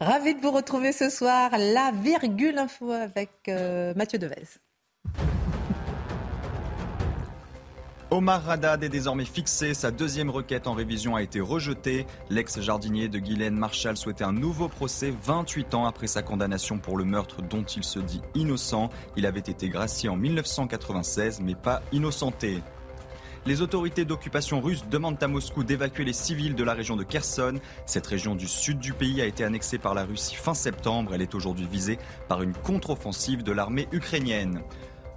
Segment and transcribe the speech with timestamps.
[0.00, 1.50] Ravi de vous retrouver ce soir.
[1.58, 4.46] La virgule info avec euh, Mathieu Devez.
[8.10, 9.74] Omar Radad est désormais fixé.
[9.74, 12.06] Sa deuxième requête en révision a été rejetée.
[12.30, 17.04] L'ex-jardinier de Guylaine Marshall souhaitait un nouveau procès 28 ans après sa condamnation pour le
[17.04, 18.88] meurtre dont il se dit innocent.
[19.16, 22.62] Il avait été gracié en 1996 mais pas innocenté.
[23.46, 27.58] Les autorités d'occupation russe demandent à Moscou d'évacuer les civils de la région de Kherson.
[27.86, 31.12] Cette région du sud du pays a été annexée par la Russie fin septembre.
[31.14, 31.98] Elle est aujourd'hui visée
[32.28, 34.62] par une contre-offensive de l'armée ukrainienne.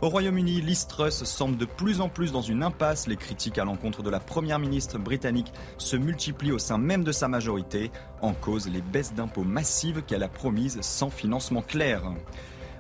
[0.02, 3.06] Au Royaume-Uni, Liz Truss semble de plus en plus dans une impasse.
[3.06, 7.12] Les critiques à l'encontre de la première ministre britannique se multiplient au sein même de
[7.12, 7.92] sa majorité.
[8.22, 12.02] En cause, les baisses d'impôts massives qu'elle a promises sans financement clair.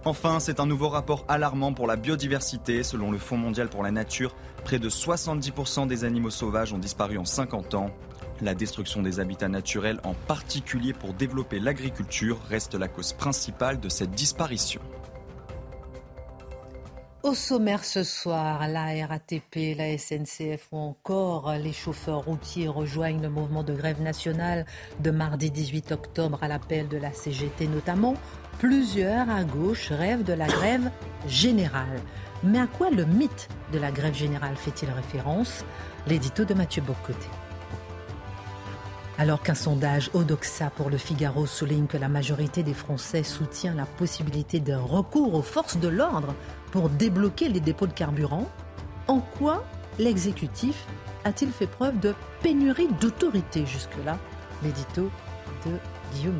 [0.03, 2.81] Enfin, c'est un nouveau rapport alarmant pour la biodiversité.
[2.81, 7.19] Selon le Fonds mondial pour la nature, près de 70% des animaux sauvages ont disparu
[7.19, 7.91] en 50 ans.
[8.41, 13.89] La destruction des habitats naturels, en particulier pour développer l'agriculture, reste la cause principale de
[13.89, 14.81] cette disparition.
[17.21, 23.29] Au sommaire ce soir, la RATP, la SNCF ou encore les chauffeurs routiers rejoignent le
[23.29, 24.65] mouvement de grève nationale
[25.01, 28.15] de mardi 18 octobre à l'appel de la CGT notamment.
[28.61, 30.91] Plusieurs à gauche rêvent de la grève
[31.27, 31.99] générale.
[32.43, 35.65] Mais à quoi le mythe de la grève générale fait-il référence?
[36.05, 37.27] L'édito de Mathieu Bocoté.
[39.17, 43.87] Alors qu'un sondage Odoxa pour le Figaro souligne que la majorité des Français soutient la
[43.87, 46.35] possibilité d'un recours aux forces de l'ordre
[46.69, 48.47] pour débloquer les dépôts de carburant,
[49.07, 49.65] en quoi
[49.97, 50.85] l'exécutif
[51.23, 52.13] a-t-il fait preuve de
[52.43, 53.65] pénurie d'autorité?
[53.65, 54.19] Jusque-là
[54.61, 55.09] L'édito
[55.65, 55.71] de
[56.13, 56.39] Guillaume.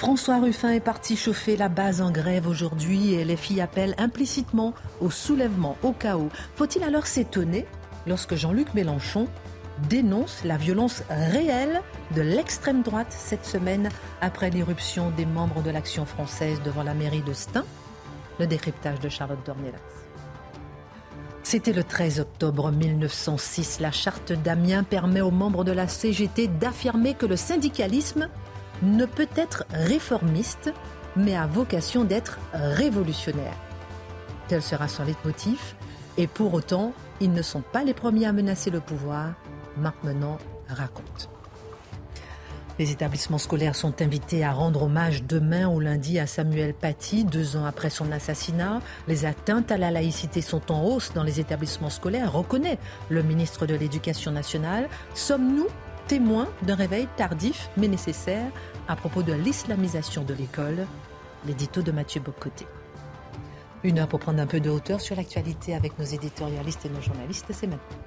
[0.00, 4.72] François Ruffin est parti chauffer la base en grève aujourd'hui et les filles appellent implicitement
[5.02, 6.30] au soulèvement, au chaos.
[6.56, 7.66] Faut-il alors s'étonner
[8.06, 9.28] lorsque Jean-Luc Mélenchon
[9.90, 11.82] dénonce la violence réelle
[12.16, 13.90] de l'extrême droite cette semaine
[14.22, 17.66] après l'irruption des membres de l'Action française devant la mairie de Stein?
[18.38, 19.76] Le décryptage de Charlotte Dornelas.
[21.42, 23.80] C'était le 13 octobre 1906.
[23.80, 28.30] La charte d'Amiens permet aux membres de la CGT d'affirmer que le syndicalisme
[28.82, 30.72] ne peut être réformiste,
[31.16, 33.56] mais a vocation d'être révolutionnaire.
[34.48, 35.74] Tel sera son leitmotiv.
[36.16, 39.32] Et pour autant, ils ne sont pas les premiers à menacer le pouvoir.
[39.76, 39.96] Marc
[40.68, 41.30] raconte.
[42.78, 47.56] Les établissements scolaires sont invités à rendre hommage demain ou lundi à Samuel Paty, deux
[47.56, 48.80] ans après son assassinat.
[49.06, 52.78] Les atteintes à la laïcité sont en hausse dans les établissements scolaires, reconnaît
[53.10, 54.88] le ministre de l'Éducation nationale.
[55.14, 55.66] Sommes-nous
[56.10, 58.50] témoins d'un réveil tardif mais nécessaire
[58.88, 60.88] à propos de l'islamisation de l'école
[61.46, 62.66] L'édito de Mathieu Bocoté.
[63.84, 67.00] Une heure pour prendre un peu de hauteur sur l'actualité avec nos éditorialistes et nos
[67.00, 68.00] journalistes, c'est maintenant.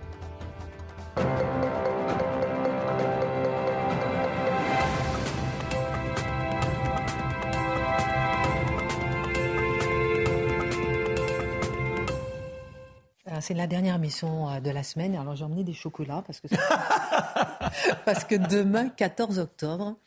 [13.44, 15.18] C'est la dernière mission euh, de la semaine.
[15.18, 16.48] Alors j'ai emmené des chocolats parce que,
[18.06, 19.98] parce que demain, 14 octobre,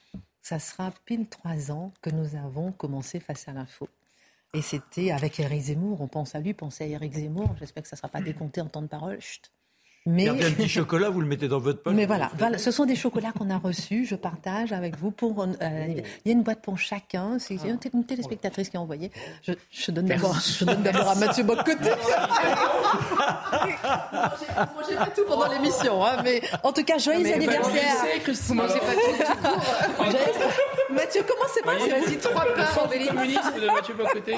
[0.41, 3.91] ça sera pile trois ans que nous avons commencé face à l'info.
[4.55, 6.01] Et c'était avec Eric Zemmour.
[6.01, 7.55] On pense à lui, pensez à Eric Zemmour.
[7.59, 9.21] J'espère que ça ne sera pas décompté en temps de parole.
[9.21, 9.53] Chut.
[10.07, 10.25] Mais...
[10.25, 11.95] Gardez un petit chocolat, vous le mettez dans votre poche.
[11.95, 15.11] Mais voilà, voilà, ce sont des chocolats qu'on a reçus, je partage avec vous.
[15.11, 15.47] Pour, euh,
[15.89, 17.89] il y a une boîte pour chacun, c'est ah.
[17.93, 19.11] une téléspectatrice qui a envoyé.
[19.43, 21.91] Je, je donne d'abord à Mathieu Bocoté.
[24.89, 28.05] J'ai pas tout pendant l'émission, hein, mais en tout cas, joyeux anniversaire.
[28.47, 33.61] Vous mangez pas tout, Mathieu, comment c'est passé Il a dit trois parts de ministre
[33.61, 34.37] de Mathieu Bocoté.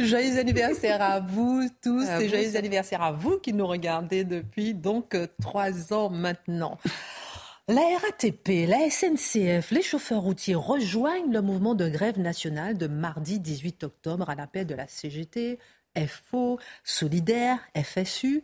[0.00, 5.14] joyeux anniversaire à vous tous et joyeux anniversaire à vous qui nous regardez depuis donc
[5.14, 6.78] euh, trois ans maintenant.
[7.68, 13.38] La RATP, la SNCF, les chauffeurs routiers rejoignent le mouvement de grève nationale de mardi
[13.38, 15.60] 18 octobre à l'appel de la CGT,
[16.08, 18.42] FO, Solidaire, FSU.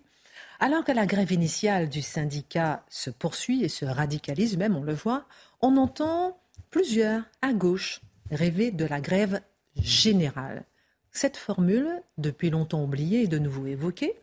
[0.61, 4.95] Alors que la grève initiale du syndicat se poursuit et se radicalise même, on le
[4.95, 5.25] voit,
[5.61, 6.39] on entend
[6.71, 8.01] plusieurs à gauche
[8.31, 9.41] rêver de la grève
[9.77, 10.65] générale.
[11.13, 11.89] Cette formule,
[12.19, 14.15] depuis longtemps oubliée, est de nouveau évoquée.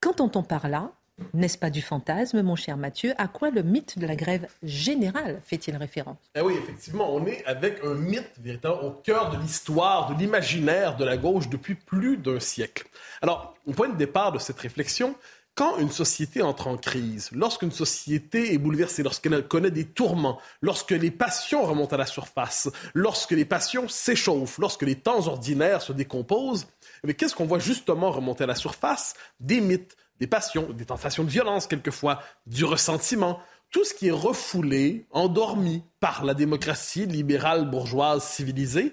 [0.00, 0.92] Qu'entend-on par là
[1.34, 5.40] N'est-ce pas du fantasme, mon cher Mathieu À quoi le mythe de la grève générale
[5.44, 6.18] fait-il référence?
[6.36, 10.96] Eh Oui, effectivement, on est avec un mythe véritablement au cœur de l'histoire, de l'imaginaire
[10.96, 12.86] de la gauche depuis plus d'un siècle.
[13.22, 15.16] Alors, au point de départ de cette réflexion,
[15.58, 20.92] quand une société entre en crise, lorsqu'une société est bouleversée, lorsqu'elle connaît des tourments, lorsque
[20.92, 25.92] les passions remontent à la surface, lorsque les passions s'échauffent, lorsque les temps ordinaires se
[25.92, 26.68] décomposent,
[27.02, 29.14] mais eh qu'est-ce qu'on voit justement remonter à la surface?
[29.40, 33.40] Des mythes, des passions, des tentations de violence quelquefois, du ressentiment,
[33.72, 38.92] tout ce qui est refoulé, endormi par la démocratie libérale bourgeoise civilisée,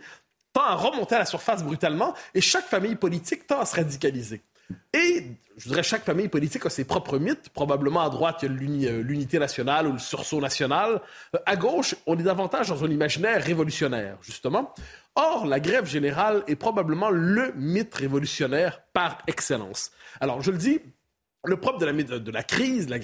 [0.51, 4.41] tend à remonter à la surface brutalement et chaque famille politique tend à se radicaliser.
[4.94, 5.25] Et
[5.57, 7.50] je dirais chaque famille politique a ses propres mythes.
[7.50, 11.01] Probablement à droite, il y a euh, l'unité nationale ou le sursaut national.
[11.33, 14.73] Euh, à gauche, on est davantage dans un imaginaire révolutionnaire, justement.
[15.15, 19.91] Or, la grève générale est probablement le mythe révolutionnaire par excellence.
[20.19, 20.79] Alors, je le dis,
[21.45, 23.00] le propre de la, la crise, de la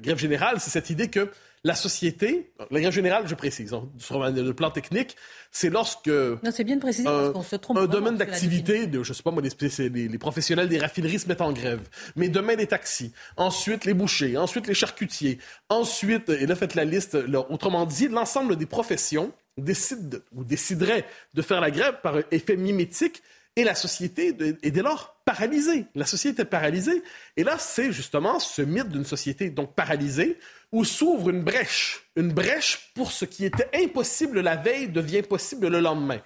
[0.00, 1.30] grève générale, c'est cette idée que
[1.64, 5.16] la société, la grève générale, je précise, hein, sur le plan technique,
[5.50, 6.08] c'est lorsque.
[6.08, 7.78] Non, c'est bien précisé parce qu'on se trompe.
[7.78, 11.52] Un domaine d'activité, je sais pas moi, les, les, professionnels des raffineries se mettent en
[11.52, 11.80] grève.
[12.16, 15.38] Mais demain, les taxis, ensuite les bouchers, ensuite les charcutiers,
[15.70, 17.16] ensuite, et là, faites la liste,
[17.48, 23.22] autrement dit, l'ensemble des professions décident ou décideraient de faire la grève par effet mimétique
[23.56, 25.86] et la société est dès lors paralysée.
[25.94, 27.02] La société est paralysée.
[27.36, 30.38] Et là, c'est justement ce mythe d'une société donc paralysée
[30.74, 32.02] où s'ouvre une brèche.
[32.16, 36.20] Une brèche pour ce qui était impossible la veille devient possible le lendemain.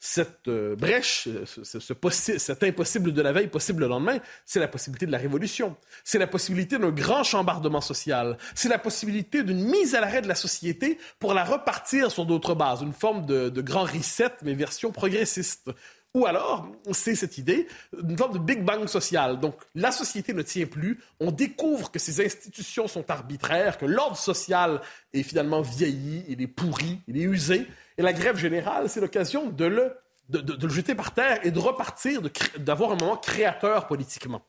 [0.00, 4.66] Cette euh, brèche, euh, ce, cet impossible de la veille possible le lendemain, c'est la
[4.66, 5.76] possibilité de la révolution.
[6.02, 8.36] C'est la possibilité d'un grand chambardement social.
[8.56, 12.56] C'est la possibilité d'une mise à l'arrêt de la société pour la repartir sur d'autres
[12.56, 12.82] bases.
[12.82, 15.70] Une forme de, de grand reset, mais version progressiste
[16.14, 17.66] ou alors, c'est cette idée,
[17.98, 19.40] une forme de Big Bang social.
[19.40, 21.00] Donc, la société ne tient plus.
[21.20, 24.82] On découvre que ces institutions sont arbitraires, que l'ordre social
[25.14, 27.66] est finalement vieilli, il est pourri, il est usé.
[27.96, 29.96] Et la grève générale, c'est l'occasion de le,
[30.28, 32.20] de, le jeter par terre et de repartir,
[32.58, 34.42] d'avoir un moment créateur politiquement.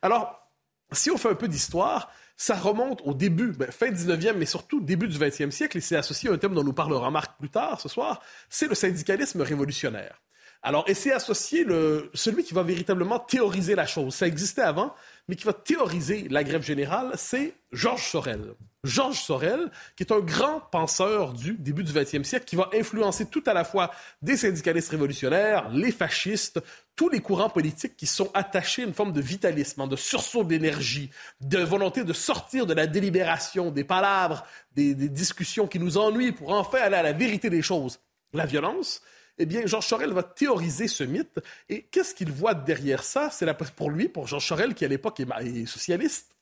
[0.00, 0.48] Alors,
[0.92, 4.80] si on fait un peu d'histoire, ça remonte au début, ben, fin 19e, mais surtout
[4.80, 7.50] début du 20e siècle, et c'est associé à un thème dont nous parlera Marc plus
[7.50, 10.18] tard ce soir, c'est le syndicalisme révolutionnaire.
[10.62, 10.84] Alors,
[11.14, 14.14] associé le, celui qui va véritablement théoriser la chose.
[14.14, 14.94] Ça existait avant,
[15.26, 18.54] mais qui va théoriser la grève générale, c'est Georges Sorel.
[18.84, 23.26] Georges Sorel, qui est un grand penseur du début du 20e siècle, qui va influencer
[23.26, 23.90] tout à la fois
[24.20, 26.60] des syndicalistes révolutionnaires, les fascistes,
[26.94, 31.10] tous les courants politiques qui sont attachés à une forme de vitalisme, de sursaut d'énergie,
[31.40, 36.32] de volonté de sortir de la délibération, des palabres, des, des discussions qui nous ennuient
[36.32, 37.98] pour enfin aller à la vérité des choses.
[38.32, 39.02] La violence,
[39.40, 41.40] eh bien, Georges Sorel va théoriser ce mythe.
[41.70, 43.30] Et qu'est-ce qu'il voit derrière ça?
[43.30, 46.36] C'est pour lui, pour Georges Sorel, qui à l'époque est, socialiste,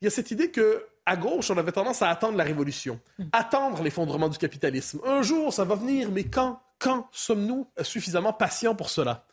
[0.00, 3.00] il y a cette idée que à gauche, on avait tendance à attendre la révolution,
[3.32, 5.00] attendre l'effondrement du capitalisme.
[5.04, 9.26] Un jour, ça va venir, mais quand, quand sommes-nous suffisamment patients pour cela?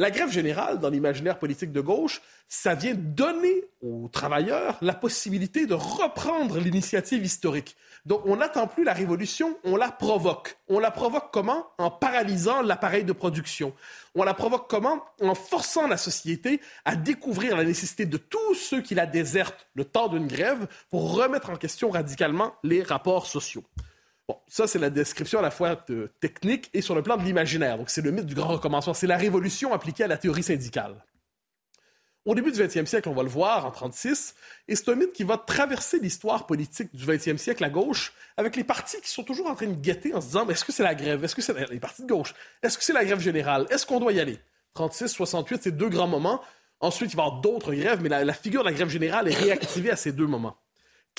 [0.00, 5.66] La grève générale, dans l'imaginaire politique de gauche, ça vient donner aux travailleurs la possibilité
[5.66, 7.76] de reprendre l'initiative historique.
[8.06, 10.56] Donc, on n'attend plus la révolution, on la provoque.
[10.68, 11.66] On la provoque comment?
[11.76, 13.74] En paralysant l'appareil de production.
[14.14, 15.04] On la provoque comment?
[15.20, 19.84] En forçant la société à découvrir la nécessité de tous ceux qui la désertent le
[19.84, 23.64] temps d'une grève pour remettre en question radicalement les rapports sociaux.
[24.30, 25.74] Bon, ça, c'est la description à la fois
[26.20, 27.76] technique et sur le plan de l'imaginaire.
[27.76, 28.94] Donc, c'est le mythe du grand recommencement.
[28.94, 31.04] C'est la révolution appliquée à la théorie syndicale.
[32.24, 34.36] Au début du 20e siècle, on va le voir en 36,
[34.68, 38.54] et c'est un mythe qui va traverser l'histoire politique du 20e siècle à gauche, avec
[38.54, 40.84] les partis qui sont toujours en train de guetter en se disant est-ce que c'est
[40.84, 41.24] la grève?
[41.24, 42.32] Est-ce que c'est les partis de gauche?
[42.62, 43.66] Est-ce que c'est la grève générale?
[43.68, 44.38] Est-ce qu'on doit y aller?
[44.74, 46.40] 36, 68, c'est deux grands moments.
[46.78, 49.34] Ensuite, il va y avoir d'autres grèves, mais la figure de la grève générale est
[49.34, 50.56] réactivée à ces deux moments.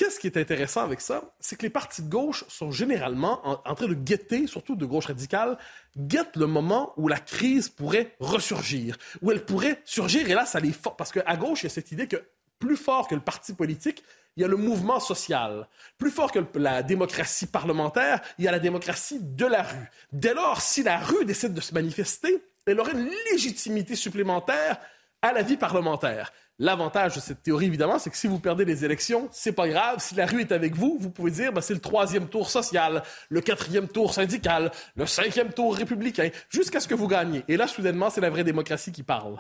[0.02, 1.36] Qu'est-ce qui est intéressant avec ça?
[1.40, 5.06] C'est que les partis de gauche sont généralement en, train de guetter, surtout de gauche
[5.06, 5.60] radicale,
[5.96, 10.60] guettent le moment où la crise pourrait ressurgir, où elle pourrait surgir, et là, ça
[10.60, 10.96] les force.
[10.98, 12.16] Parce qu'à gauche, il y a cette idée que
[12.58, 14.04] plus fort que le parti politique,
[14.38, 15.68] il y a le mouvement social.
[16.00, 19.92] Plus fort que la démocratie parlementaire, il y a la démocratie de la rue.
[20.12, 24.80] Dès lors, si la rue décide de se manifester, elle aurait une légitimité supplémentaire
[25.22, 26.32] à la vie parlementaire.
[26.60, 29.98] L'avantage de cette théorie, évidemment, c'est que si vous perdez les élections, c'est pas grave.
[30.00, 33.02] Si la rue est avec vous, vous pouvez dire, ben, c'est le troisième tour social,
[33.30, 37.44] le quatrième tour syndical, le cinquième tour républicain, jusqu'à ce que vous gagnez.
[37.48, 39.38] Et là, soudainement, c'est la vraie démocratie qui parle.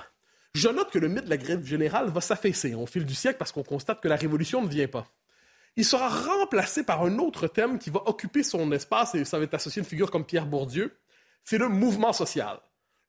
[0.55, 3.37] Je note que le mythe de la grève générale va s'affaisser au fil du siècle
[3.37, 5.05] parce qu'on constate que la révolution ne vient pas.
[5.77, 9.45] Il sera remplacé par un autre thème qui va occuper son espace et ça va
[9.45, 10.97] être associé à une figure comme Pierre Bourdieu.
[11.45, 12.59] C'est le mouvement social.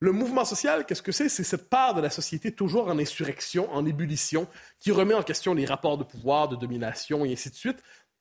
[0.02, 1.28] Le mouvement social, qu'est-ce que c'est?
[1.28, 4.48] C'est cette part de la société toujours en insurrection, en ébullition,
[4.80, 7.76] qui remet en question les rapports de pouvoir, de domination et ainsi de suite.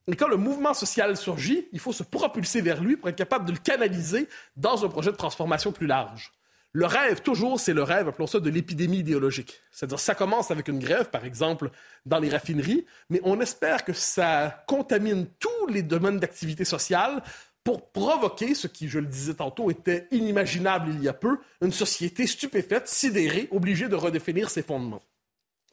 [0.06, 3.46] Et quand le mouvement social surgit, il faut se propulser vers lui pour être capable
[3.46, 6.32] de le canaliser dans un projet de transformation plus large.
[6.72, 9.60] Le rêve, toujours, c'est le rêve, appelons ça, de l'épidémie idéologique.
[9.72, 11.72] C'est-à-dire, ça commence avec une grève, par exemple,
[12.06, 17.24] dans les raffineries, mais on espère que ça contamine tous les domaines d'activité sociale
[17.64, 21.72] pour provoquer ce qui, je le disais tantôt, était inimaginable il y a peu, une
[21.72, 25.04] société stupéfaite, sidérée, obligée de redéfinir ses fondements.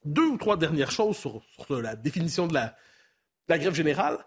[0.05, 2.77] Deux ou trois dernières choses sur, la définition de la,
[3.49, 4.19] grève générale.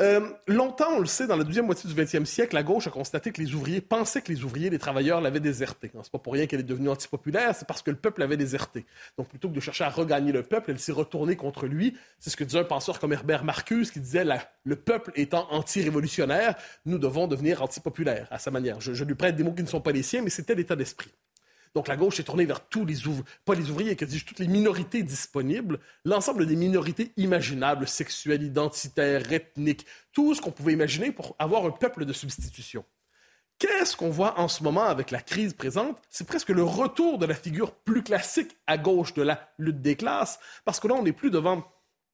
[0.00, 2.90] Euh, longtemps, on le sait, dans la deuxième moitié du 20e siècle, la gauche a
[2.90, 5.90] constaté que les ouvriers pensaient que les ouvriers, les travailleurs l'avaient déserté.
[6.02, 8.86] C'est pas pour rien qu'elle est devenue antipopulaire, c'est parce que le peuple l'avait déserté.
[9.18, 11.96] Donc plutôt que de chercher à regagner le peuple, elle s'est retournée contre lui.
[12.18, 14.24] C'est ce que disait un penseur comme Herbert Marcuse qui disait
[14.64, 16.54] le peuple étant anti-révolutionnaire,
[16.86, 18.80] nous devons devenir antipopulaires à sa manière.
[18.80, 20.76] Je, je lui prête des mots qui ne sont pas les siens, mais c'était l'état
[20.76, 21.10] d'esprit.
[21.74, 24.48] Donc la gauche est tournée vers tous les ouvriers, pas les ouvriers, que toutes les
[24.48, 31.36] minorités disponibles, l'ensemble des minorités imaginables, sexuelles, identitaires, ethniques, tout ce qu'on pouvait imaginer pour
[31.38, 32.84] avoir un peuple de substitution.
[33.60, 36.00] Qu'est-ce qu'on voit en ce moment avec la crise présente?
[36.08, 39.96] C'est presque le retour de la figure plus classique à gauche de la lutte des
[39.96, 41.62] classes, parce que là, on n'est plus devant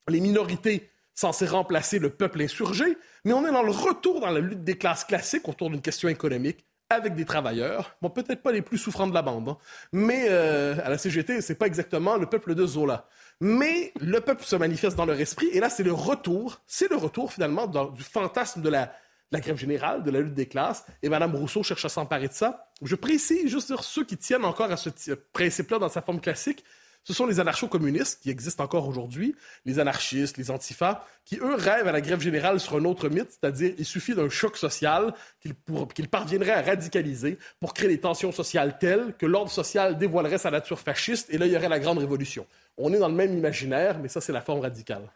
[0.09, 4.41] les minorités censées remplacer le peuple insurgé, mais on est dans le retour dans la
[4.41, 8.63] lutte des classes classiques autour d'une question économique, avec des travailleurs, bon, peut-être pas les
[8.63, 9.59] plus souffrants de la bande, hein,
[9.93, 13.09] mais euh, à la CGT, c'est pas exactement le peuple de Zola.
[13.41, 16.97] Mais le peuple se manifeste dans leur esprit, et là, c'est le retour, c'est le
[16.97, 18.93] retour finalement du fantasme de la,
[19.33, 22.33] la grève générale, de la lutte des classes, et Mme Rousseau cherche à s'emparer de
[22.33, 22.71] ça.
[22.83, 26.65] Je précise juste sur ceux qui tiennent encore à ce principe-là dans sa forme classique,
[27.07, 31.87] ce sont les anarcho-communistes qui existent encore aujourd'hui, les anarchistes, les antifas, qui, eux, rêvent
[31.87, 36.09] à la grève générale sur un autre mythe, c'est-à-dire il suffit d'un choc social qu'ils
[36.09, 40.81] parviendraient à radicaliser pour créer des tensions sociales telles que l'ordre social dévoilerait sa nature
[40.81, 42.45] fasciste et là, il y aurait la grande révolution.
[42.77, 45.09] On est dans le même imaginaire, mais ça, c'est la forme radicale.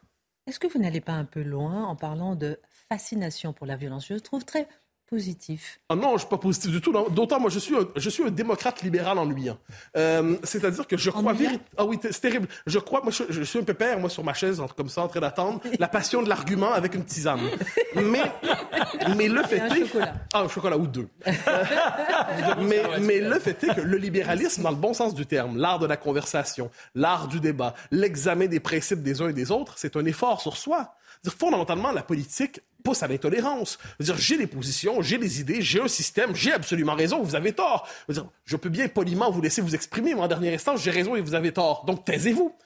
[0.47, 4.07] Est-ce que vous n'allez pas un peu loin en parlant de fascination pour la violence?
[4.07, 4.69] Je trouve très
[5.11, 5.81] positif.
[5.89, 6.93] Ah non, je ne suis pas positif du tout.
[7.11, 9.59] D'autant, moi, je suis, un, je suis un démocrate libéral ennuyant.
[9.97, 11.35] Euh, c'est-à-dire que je crois...
[11.77, 12.47] Ah oui, c'est terrible.
[12.65, 13.01] Je crois...
[13.03, 15.61] Moi, je, suis un pépère, moi, sur ma chaise, comme ça, en train d'attendre.
[15.81, 17.41] La passion de l'argument avec une tisane.
[17.97, 18.23] mais,
[19.17, 19.87] mais le fait est...
[19.87, 20.15] Chocolat.
[20.33, 21.09] Ah, un chocolat ou deux.
[22.61, 25.81] mais, mais le fait est que le libéralisme, dans le bon sens du terme, l'art
[25.81, 29.97] de la conversation, l'art du débat, l'examen des principes des uns et des autres, c'est
[29.97, 30.95] un effort sur soi.
[31.29, 33.79] Fondamentalement, la politique pousse à l'intolérance.
[33.99, 37.53] dire, j'ai des positions, j'ai des idées, j'ai un système, j'ai absolument raison, vous avez
[37.53, 37.87] tort.
[38.09, 40.91] Je, dire, je peux bien poliment vous laisser vous exprimer, mais en dernière instance, j'ai
[40.91, 41.85] raison et vous avez tort.
[41.85, 42.57] Donc taisez-vous.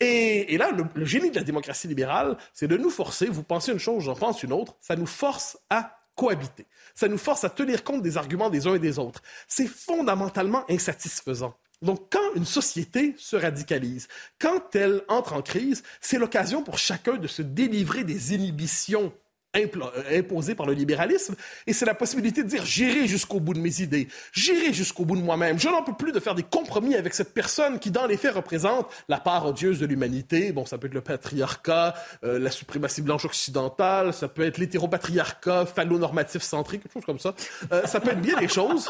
[0.00, 3.78] Et, là, le, génie de la démocratie libérale, c'est de nous forcer, vous pensez une
[3.78, 6.66] chose, j'en pense une autre, ça nous force à cohabiter.
[6.94, 9.22] Ça nous force à tenir compte des arguments des uns et des autres.
[9.46, 11.54] C'est fondamentalement insatisfaisant.
[11.82, 17.16] Donc, quand une société se radicalise, quand elle entre en crise, c'est l'occasion pour chacun
[17.16, 19.12] de se délivrer des inhibitions
[19.56, 21.34] euh, imposé par le libéralisme,
[21.66, 25.16] et c'est la possibilité de dire j'irai jusqu'au bout de mes idées, j'irai jusqu'au bout
[25.16, 25.58] de moi-même.
[25.58, 28.34] Je n'en peux plus de faire des compromis avec cette personne qui, dans les faits,
[28.34, 30.52] représente la part odieuse de l'humanité.
[30.52, 31.94] Bon, ça peut être le patriarcat,
[32.24, 37.34] euh, la suprématie blanche occidentale, ça peut être l'hétéropatriarcat phallonormatif centrique, quelque chose comme ça.
[37.72, 38.88] Euh, ça peut être bien des choses.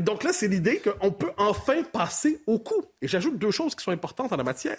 [0.00, 2.84] Donc là, c'est l'idée qu'on peut enfin passer au coup.
[3.02, 4.78] Et j'ajoute deux choses qui sont importantes en la matière.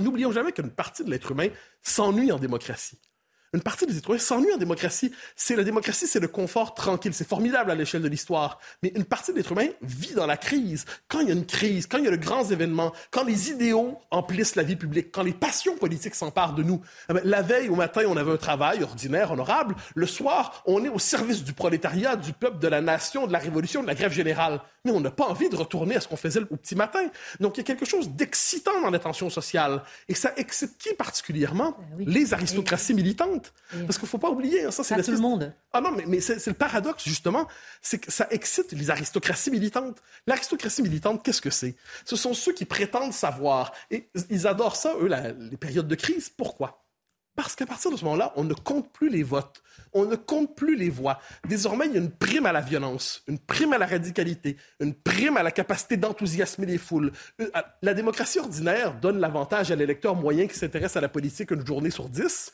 [0.00, 1.48] N'oublions jamais qu'une partie de l'être humain
[1.82, 2.98] s'ennuie en démocratie.
[3.54, 5.12] Une partie des êtres s'ennuie en démocratie.
[5.36, 7.12] C'est la démocratie, c'est le confort tranquille.
[7.12, 8.58] C'est formidable à l'échelle de l'histoire.
[8.82, 10.86] Mais une partie de l'être humain vit dans la crise.
[11.06, 13.50] Quand il y a une crise, quand il y a de grands événements, quand les
[13.50, 16.80] idéaux emplissent la vie publique, quand les passions politiques s'emparent de nous.
[17.10, 19.74] Eh la veille, au matin, on avait un travail ordinaire, honorable.
[19.94, 23.38] Le soir, on est au service du prolétariat, du peuple, de la nation, de la
[23.38, 24.62] révolution, de la grève générale.
[24.84, 27.06] Mais on n'a pas envie de retourner à ce qu'on faisait au petit matin.
[27.38, 29.82] Donc il y a quelque chose d'excitant dans l'attention sociale.
[30.08, 31.76] Et ça excite qui particulièrement?
[31.98, 33.41] Ben les aristocraties militantes.
[33.70, 35.52] Parce qu'il ne faut pas oublier, hein, ça c'est tout le monde.
[35.72, 37.48] Ah non, mais, mais c'est le paradoxe justement,
[37.80, 40.02] c'est que ça excite les aristocraties militantes.
[40.26, 41.74] L'aristocratie militante, qu'est-ce que c'est?
[42.04, 45.08] Ce sont ceux qui prétendent savoir et ils adorent ça eux
[45.50, 46.28] les périodes de crise.
[46.28, 46.78] Pourquoi?
[47.34, 49.62] Parce qu'à partir de ce moment-là, on ne compte plus les votes,
[49.94, 51.18] on ne compte plus les voix.
[51.48, 54.92] Désormais, il y a une prime à la violence, une prime à la radicalité, une
[54.92, 57.10] prime à la capacité d'enthousiasmer les foules.
[57.40, 57.48] Euh,
[57.80, 61.90] la démocratie ordinaire donne l'avantage à l'électeur moyen qui s'intéresse à la politique une journée
[61.90, 62.52] sur dix.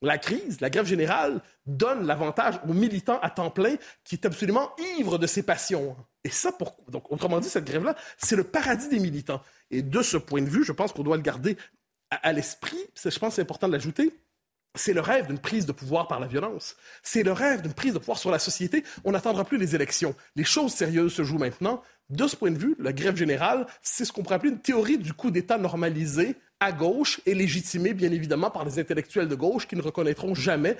[0.00, 3.74] La crise, la grève générale, donne l'avantage aux militants à temps plein
[4.04, 5.96] qui est absolument ivre de ses passions.
[6.22, 6.76] Et ça, pour...
[6.88, 9.42] donc, autrement dit, cette grève-là, c'est le paradis des militants.
[9.70, 11.56] Et de ce point de vue, je pense qu'on doit le garder
[12.10, 12.78] à, l'esprit.
[12.94, 14.12] Je pense que c'est important de l'ajouter.
[14.76, 16.76] c'est le rêve d'une prise de pouvoir par la violence.
[17.02, 18.84] C'est le rêve d'une prise de pouvoir sur la société.
[19.04, 20.14] On n'attendra plus les élections.
[20.36, 21.82] Les choses sérieuses se jouent maintenant.
[22.08, 24.96] De ce point de vue, la grève générale, c'est ce qu'on pourrait appeler une théorie
[24.96, 29.66] du coup d'État normalisé à gauche et légitimée, bien évidemment, par les intellectuels de gauche
[29.66, 30.76] qui ne reconnaîtront jamais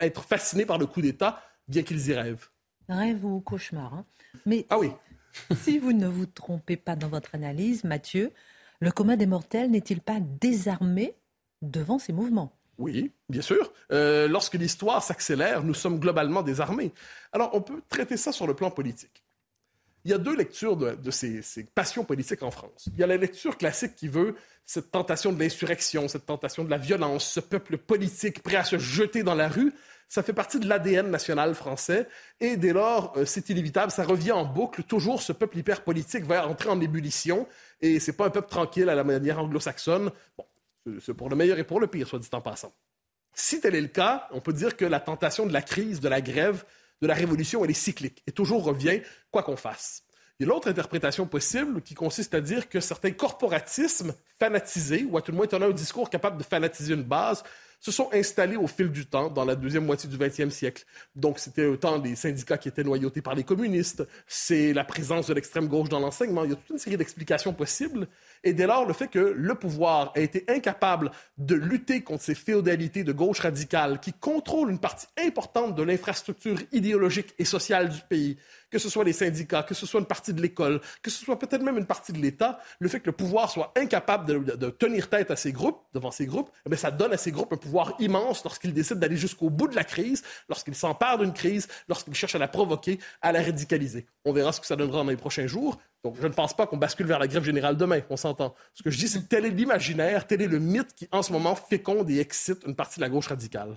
[0.00, 2.48] être fascinés par le coup d'État, bien qu'ils y rêvent.
[2.88, 3.94] Rêve ou cauchemar.
[3.94, 4.04] Hein.
[4.46, 4.90] Mais ah oui.
[5.56, 8.32] si vous ne vous trompez pas dans votre analyse, Mathieu,
[8.80, 11.14] le commun des mortels n'est-il pas désarmé
[11.62, 12.52] devant ces mouvements?
[12.78, 13.72] Oui, bien sûr.
[13.92, 16.92] Euh, lorsque l'histoire s'accélère, nous sommes globalement désarmés.
[17.32, 19.22] Alors, on peut traiter ça sur le plan politique.
[20.04, 21.42] Il y a deux lectures de, ces,
[21.74, 22.88] passions politiques en France.
[22.92, 26.70] Il y a la lecture classique qui veut cette tentation de l'insurrection, cette tentation de
[26.70, 29.74] la violence, ce peuple politique prêt à se jeter dans la rue.
[30.08, 32.08] Ça fait partie de l'ADN national français.
[32.40, 34.82] Et dès lors, euh, c'est inévitable, ça revient en boucle.
[34.82, 37.46] Toujours, ce peuple hyper politique va entrer en ébullition.
[37.80, 40.10] Et c'est pas un peuple tranquille à la manière anglo-saxonne.
[40.36, 40.44] Bon,
[41.00, 42.72] c'est pour le meilleur et pour le pire, soit dit en passant.
[43.34, 46.08] Si tel est le cas, on peut dire que la tentation de la crise, de
[46.08, 46.64] la grève,
[47.00, 50.04] de la révolution, elle est cyclique et toujours revient, quoi qu'on fasse.
[50.38, 55.18] Il y a l'autre interprétation possible qui consiste à dire que certains corporatismes fanatisés, ou
[55.18, 57.42] à tout le moins en un discours capable de fanatiser une base,
[57.80, 60.84] se sont installés au fil du temps, dans la deuxième moitié du XXe siècle.
[61.16, 65.34] Donc, c'était autant des syndicats qui étaient noyautés par les communistes, c'est la présence de
[65.34, 66.44] l'extrême gauche dans l'enseignement.
[66.44, 68.06] Il y a toute une série d'explications possibles.
[68.44, 72.34] Et dès lors, le fait que le pouvoir a été incapable de lutter contre ces
[72.34, 78.00] féodalités de gauche radicale qui contrôlent une partie importante de l'infrastructure idéologique et sociale du
[78.08, 78.36] pays,
[78.70, 81.38] que ce soit les syndicats, que ce soit une partie de l'école, que ce soit
[81.38, 85.08] peut-être même une partie de l'État, le fait que le pouvoir soit incapable de, tenir
[85.08, 87.69] tête à ces groupes, devant ces groupes, eh ça donne à ces groupes un pouvoir
[87.98, 92.34] immense lorsqu'ils décident d'aller jusqu'au bout de la crise, lorsqu'ils s'emparent d'une crise, lorsqu'ils cherchent
[92.34, 94.06] à la provoquer, à la radicaliser.
[94.24, 95.78] On verra ce que ça donnera dans les prochains jours.
[96.04, 98.54] Donc, je ne pense pas qu'on bascule vers la grève générale demain, on s'entend.
[98.74, 101.22] Ce que je dis, c'est que tel est l'imaginaire, tel est le mythe qui, en
[101.22, 103.76] ce moment, féconde et excite une partie de la gauche radicale.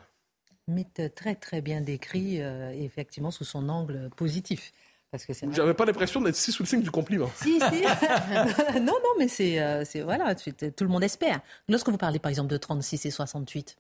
[0.68, 4.72] Mythe très, très bien décrit, euh, effectivement, sous son angle positif.
[5.14, 7.30] Parce que J'avais pas l'impression d'être si sous le signe du compliment.
[7.36, 7.84] Si, si.
[8.80, 11.40] non, non, mais c'est, euh, c'est voilà, tout le monde espère.
[11.70, 13.78] Lorsque vous parlez, par exemple, de 36 et 68,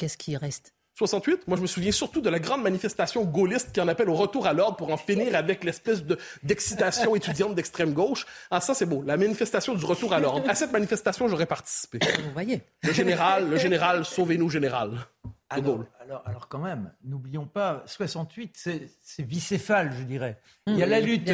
[0.00, 0.72] qu'est-ce qui reste?
[0.94, 4.14] 68, moi je me souviens surtout de la grande manifestation gaulliste qui en appelle au
[4.14, 8.26] retour à l'ordre pour en finir avec l'espèce de, d'excitation étudiante d'extrême gauche.
[8.50, 10.48] Ah ça c'est beau, la manifestation du retour à l'ordre.
[10.48, 11.98] À cette manifestation j'aurais participé.
[12.24, 12.62] Vous voyez.
[12.82, 15.06] Le général, le général, sauvez-nous général.
[15.52, 18.56] Alors, alors, alors, quand même, n'oublions pas, 68,
[19.02, 20.38] c'est bicéphale, je dirais.
[20.68, 21.28] Il y a la lutte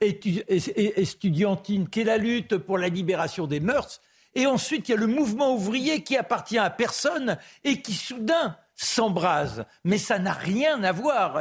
[0.00, 4.02] estudiantine, qui est la lutte pour la libération des mœurs,
[4.34, 8.56] et ensuite il y a le mouvement ouvrier qui appartient à personne et qui soudain
[8.74, 9.64] s'embrase.
[9.84, 11.40] Mais ça n'a rien à voir.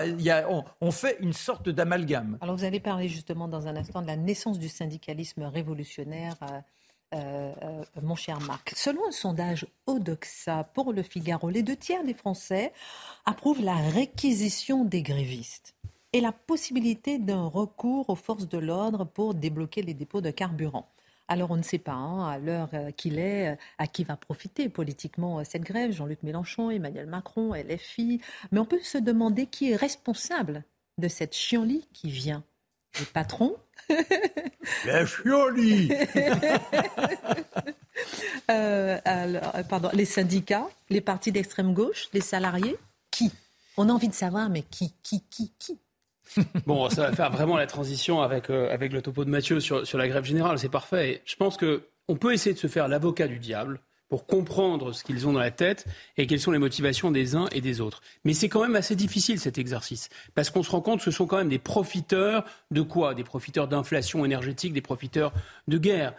[0.82, 2.38] On, fait une sorte d'amalgame.
[2.41, 6.36] Alors vous allez parler justement dans un instant de la naissance du syndicalisme révolutionnaire.
[6.43, 6.60] Euh,
[7.13, 12.06] euh, euh, mon cher Marc, selon un sondage Odoxa pour le Figaro, les deux tiers
[12.06, 12.71] des Français
[13.25, 15.75] approuvent la réquisition des grévistes
[16.13, 20.88] et la possibilité d'un recours aux forces de l'ordre pour débloquer les dépôts de carburant.
[21.32, 24.17] Alors on ne sait pas, hein, à l'heure euh, qu'il est, euh, à qui va
[24.17, 28.20] profiter politiquement euh, cette grève, Jean-Luc Mélenchon, Emmanuel Macron, LFI,
[28.52, 30.65] mais on peut se demander qui est responsable
[30.98, 32.44] de cette chienlit qui vient.
[33.00, 33.56] Les patrons.
[34.86, 35.94] La chienlit.
[39.70, 42.76] Pardon, les syndicats, les partis d'extrême gauche, les salariés
[43.10, 43.32] Qui?
[43.78, 45.80] On a envie de savoir, mais qui, qui, qui, qui?
[46.65, 49.86] bon, ça va faire vraiment la transition avec, euh, avec le topo de Mathieu sur,
[49.86, 51.22] sur la grève générale, c'est parfait.
[51.26, 55.26] je pense qu'on peut essayer de se faire l'avocat du diable pour comprendre ce qu'ils
[55.26, 55.86] ont dans la tête
[56.17, 58.02] et quelles sont les motivations des uns et des autres.
[58.26, 61.12] Mais c'est quand même assez difficile cet exercice, parce qu'on se rend compte que ce
[61.12, 63.15] sont quand même des profiteurs de quoi?
[63.15, 65.32] Des profiteurs d'inflation énergétique, des profiteurs
[65.70, 66.13] de guerre.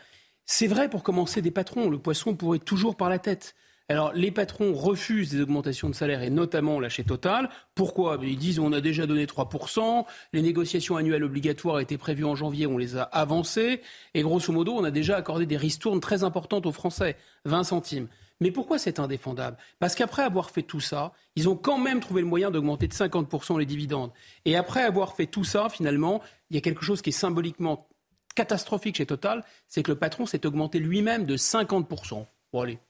[0.46, 3.54] C'est vrai pour commencer des patrons, le poisson pourrait toujours par la tête.
[3.92, 7.50] Alors, les patrons refusent des augmentations de salaire et notamment là chez Total.
[7.74, 8.18] Pourquoi?
[8.22, 12.66] Ils disent on a déjà donné 3%, les négociations annuelles obligatoires étaient prévues en janvier,
[12.66, 13.82] on les a avancées,
[14.14, 18.08] et grosso modo, on a déjà accordé des ristournes très importantes aux Français, 20 centimes.
[18.40, 19.58] Mais pourquoi c'est indéfendable?
[19.78, 22.94] Parce qu'après avoir fait tout ça, ils ont quand même trouvé le moyen d'augmenter de
[22.94, 24.10] 50% les dividendes.
[24.46, 27.86] Et après avoir fait tout ça, finalement, il y a quelque chose qui est symboliquement
[28.34, 32.24] catastrophique chez Total, c'est que le patron s'est augmenté lui-même de 50%.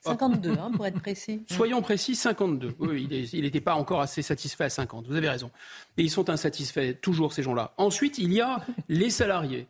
[0.01, 1.44] 52, hein, pour être précis.
[1.51, 2.75] Soyons précis, 52.
[2.81, 5.07] Oui, il n'était pas encore assez satisfait à 50.
[5.07, 5.51] Vous avez raison.
[5.96, 7.72] Et ils sont insatisfaits, toujours, ces gens-là.
[7.77, 9.68] Ensuite, il y a les salariés.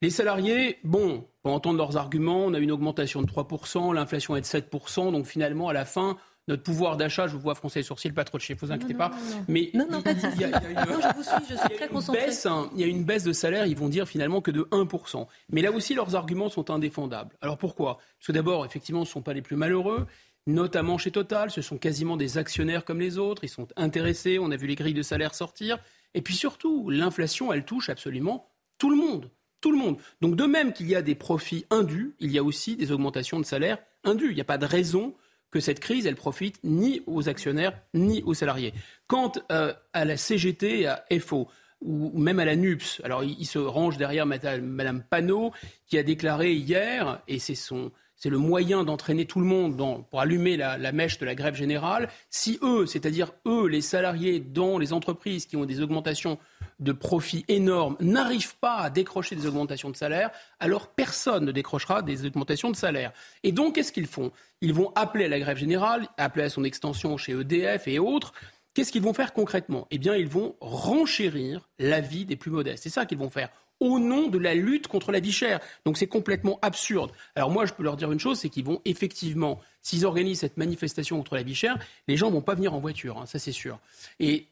[0.00, 4.40] Les salariés, bon, pour entendre leurs arguments, on a une augmentation de 3%, l'inflation est
[4.40, 6.16] de 7%, donc finalement, à la fin,
[6.48, 8.94] notre pouvoir d'achat, je vous vois froncer les sourcils, pas trop de chez, vous inquiétez
[8.94, 9.12] pas.
[9.48, 12.30] Mais non, non, pas il y a, je vous suis, je suis très concentré.
[12.46, 15.26] Hein, il y a une baisse de salaire, ils vont dire finalement que de 1%.
[15.50, 17.36] Mais là aussi, leurs arguments sont indéfendables.
[17.40, 17.98] Alors pourquoi?
[18.18, 20.06] Parce que d'abord, effectivement, ce ne sont pas les plus malheureux.
[20.46, 21.50] notamment chez Total.
[21.50, 23.44] Ce sont quasiment des actionnaires comme les autres.
[23.44, 24.38] Ils sont intéressés.
[24.38, 25.78] On a vu les grilles de salaire sortir.
[26.14, 29.30] Et puis surtout, l'inflation, elle touche absolument tout le monde.
[29.60, 29.98] Tout le monde.
[30.20, 33.38] Donc de même qu'il y a des profits indus, il y a aussi des augmentations
[33.38, 34.30] de salaire indues.
[34.30, 35.14] Il n'y a pas de raison
[35.52, 38.74] que cette crise, elle profite ni aux actionnaires ni aux salariés.
[39.06, 41.48] Quant euh, à la CGT à FO,
[41.82, 43.00] ou même à la NUPS.
[43.04, 45.52] Alors, il, se range derrière Mme Panot,
[45.86, 47.90] qui a déclaré hier, et c'est son,
[48.22, 49.76] c'est le moyen d'entraîner tout le monde
[50.08, 52.08] pour allumer la, mèche de la grève générale.
[52.30, 56.38] Si eux, c'est-à-dire eux, les salariés dans les entreprises qui ont des augmentations
[56.78, 60.30] de profits énormes, n'arrivent pas à décrocher des augmentations de salaire,
[60.60, 63.12] alors personne ne décrochera des augmentations de salaire.
[63.42, 64.30] Et donc, qu'est-ce qu'ils font?
[64.60, 68.34] Ils vont appeler à la grève générale, appeler à son extension chez EDF et autres.
[68.72, 69.88] Qu'est-ce qu'ils vont faire concrètement?
[69.90, 72.84] Eh bien, ils vont renchérir la vie des plus modestes.
[72.84, 73.48] C'est ça qu'ils vont faire
[73.82, 75.58] au nom de la lutte contre la vie chère.
[75.84, 77.10] Donc c'est complètement absurde.
[77.34, 80.56] Alors moi, je peux leur dire une chose, c'est qu'ils vont effectivement, s'ils organisent cette
[80.56, 83.40] manifestation contre la vie chère, les gens ne vont pas venir en voiture, hein, ça
[83.40, 83.80] c'est sûr.
[84.20, 84.46] Et,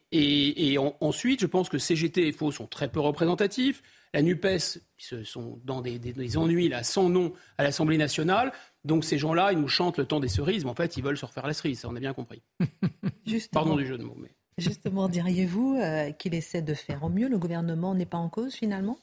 [0.99, 3.81] ensuite, je pense que CGT et FO sont très peu représentatifs.
[4.13, 4.79] La NUPES,
[5.11, 8.51] ils sont dans des, ennuis là, sans nom à l'Assemblée nationale.
[8.83, 11.17] Donc ces gens-là, ils nous chantent le temps des cerises, mais en fait, ils veulent
[11.17, 12.41] se refaire la cerise, ça on a bien compris.
[13.53, 14.17] Pardon du jeu de mots.
[14.19, 14.31] Mais...
[14.57, 17.29] Justement, diriez-vous euh, qu'il essaie de faire au mieux?
[17.29, 18.97] Le gouvernement n'est pas en cause finalement?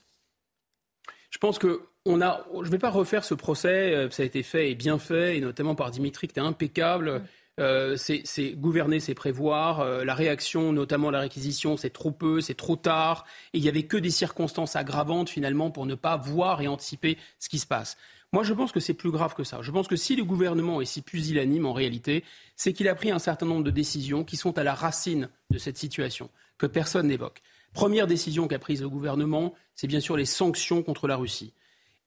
[1.30, 4.26] Je pense que on a, je ne vais pas refaire ce procès, euh, ça a
[4.26, 7.22] été fait et bien fait, et notamment par Dimitri, qui était impeccable.
[7.58, 9.80] Euh, c'est gouverner, c'est prévoir.
[9.80, 13.26] Euh, la réaction, notamment la réquisition, c'est trop peu, c'est trop tard.
[13.52, 17.18] Et il n'y avait que des circonstances aggravantes finalement pour ne pas voir et anticiper
[17.38, 17.96] ce qui se passe.
[18.32, 19.60] Moi, je pense que c'est plus grave que ça.
[19.62, 22.24] Je pense que si le gouvernement est si pusillanime en réalité,
[22.56, 25.58] c'est qu'il a pris un certain nombre de décisions qui sont à la racine de
[25.58, 27.42] cette situation, que personne n'évoque.
[27.72, 31.52] Première décision qu'a prise le gouvernement, c'est bien sûr les sanctions contre la Russie.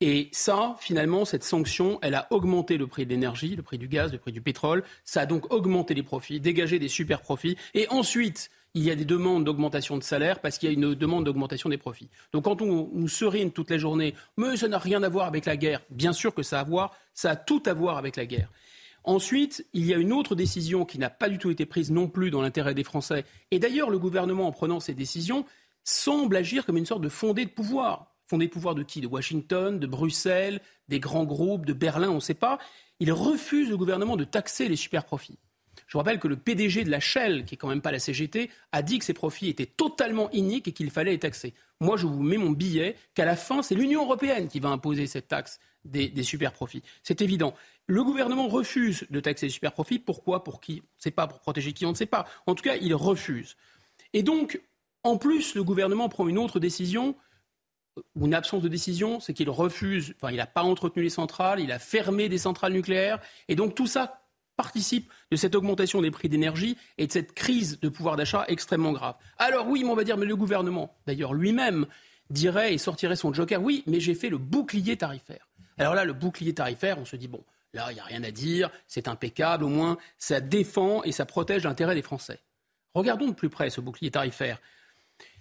[0.04, 3.88] Et ça, finalement, cette sanction, elle a augmenté le prix de l'énergie, le prix du
[3.88, 4.84] gaz, le prix du pétrole.
[5.06, 7.56] Ça a donc augmenté les profits, dégagé des super profits.
[7.76, 10.96] Et ensuite, il y a des demandes d'augmentation de salaire parce qu'il y a une
[10.96, 12.10] demande d'augmentation des profits.
[12.34, 15.46] Donc quand on nous serine toute la journée, mais ça n'a rien à voir avec
[15.46, 18.16] la guerre, bien sûr que ça a à voir, ça a tout à voir avec
[18.16, 18.50] la guerre.
[19.04, 22.08] Ensuite, il y a une autre décision qui n'a pas du tout été prise non
[22.08, 23.26] plus dans l'intérêt des Français.
[23.50, 25.46] Et d'ailleurs, le gouvernement, en prenant ces décisions,
[25.84, 28.14] semble agir comme une sorte de fondé de pouvoir.
[28.28, 29.02] Fondé de pouvoir de qui?
[29.02, 32.60] De Washington, de Bruxelles, des grands groupes, de Berlin, on ne sait pas.
[33.00, 35.40] Il refuse, le gouvernement, de taxer les super profits.
[35.88, 38.50] Je rappelle que le PDG de la Shell, qui est quand même pas la CGT,
[38.72, 41.54] a dit que ces profits étaient totalement iniques et qu'il fallait les taxer.
[41.80, 45.08] Moi, je vous mets mon billet qu'à la fin, c'est l'Union européenne qui va imposer
[45.08, 46.84] cette taxe des, des super profits.
[47.04, 47.56] C'est évident.
[47.88, 50.00] Le gouvernement refuse de taxer les super profits.
[50.00, 50.44] Pourquoi?
[50.44, 50.82] Pour qui?
[50.82, 51.28] On ne sait pas.
[51.28, 51.86] Pour protéger qui?
[51.86, 52.26] On ne sait pas.
[52.46, 53.58] En tout cas, il refuse.
[54.14, 54.62] Et donc,
[55.04, 57.16] en plus, le gouvernement prend une autre décision,
[58.16, 61.60] ou une absence de décision, c'est qu'il refuse, enfin, il n'a pas entretenu les centrales,
[61.60, 63.20] il a fermé des centrales nucléaires.
[63.48, 64.21] Et donc, tout ça
[64.62, 68.92] participe de cette augmentation des prix d'énergie et de cette crise de pouvoir d'achat extrêmement
[68.92, 69.16] grave.
[69.38, 71.88] Alors oui, on va dire, mais le gouvernement, d'ailleurs lui-même,
[72.30, 75.48] dirait et sortirait son joker, oui, mais j'ai fait le bouclier tarifaire.
[75.78, 77.44] Alors là, le bouclier tarifaire, on se dit, bon,
[77.74, 81.26] Là, il n'y a rien à dire, c'est impeccable, au moins ça défend et ça
[81.26, 82.40] protège l'intérêt des Français.
[82.94, 84.60] Regardons de plus près ce bouclier tarifaire.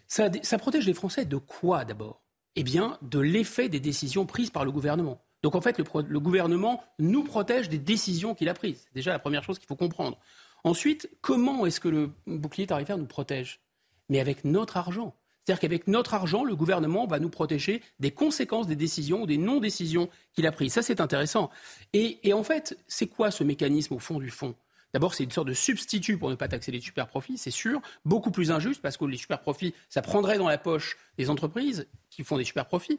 [0.07, 2.23] Ça, protège les Français de quoi d'abord?
[2.57, 5.21] Eh bien, de l'effet des décisions prises par le gouvernement.
[5.43, 8.83] Donc en fait, le, gouvernement nous protège des décisions qu'il a prises.
[8.85, 10.19] C'est déjà la première chose qu'il faut comprendre.
[10.65, 13.61] Ensuite, comment est-ce que le bouclier tarifaire nous protège?
[14.09, 15.15] Mais avec notre argent.
[15.45, 19.39] C'est-à-dire qu'avec notre argent, le gouvernement va nous protéger des conséquences des décisions ou des
[19.39, 20.75] non-décisions qu'il a prises.
[20.75, 21.51] Ça, c'est intéressant.
[21.95, 24.55] Et, en fait, c'est quoi ce mécanisme au fond du fond?
[24.93, 27.81] D'abord, c'est une sorte de substitut pour ne pas taxer les super profits, c'est sûr.
[28.05, 31.87] Beaucoup plus injuste parce que les super profits, ça prendrait dans la poche des entreprises
[32.11, 32.99] qui font des super profits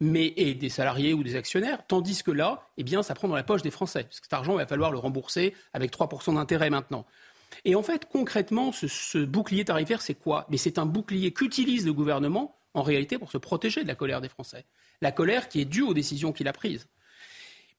[0.00, 3.34] mais, et des salariés ou des actionnaires, tandis que là, eh bien, ça prend dans
[3.34, 4.04] la poche des Français.
[4.04, 7.04] Parce que cet argent, il va falloir le rembourser avec 3% d'intérêt maintenant.
[7.64, 10.46] Et en fait, concrètement, ce, bouclier tarifaire, c'est quoi?
[10.50, 14.20] Mais c'est un bouclier qu'utilise le gouvernement en réalité pour se protéger de la colère
[14.20, 14.64] des Français.
[15.00, 16.86] La colère qui est due aux décisions qu'il a prises.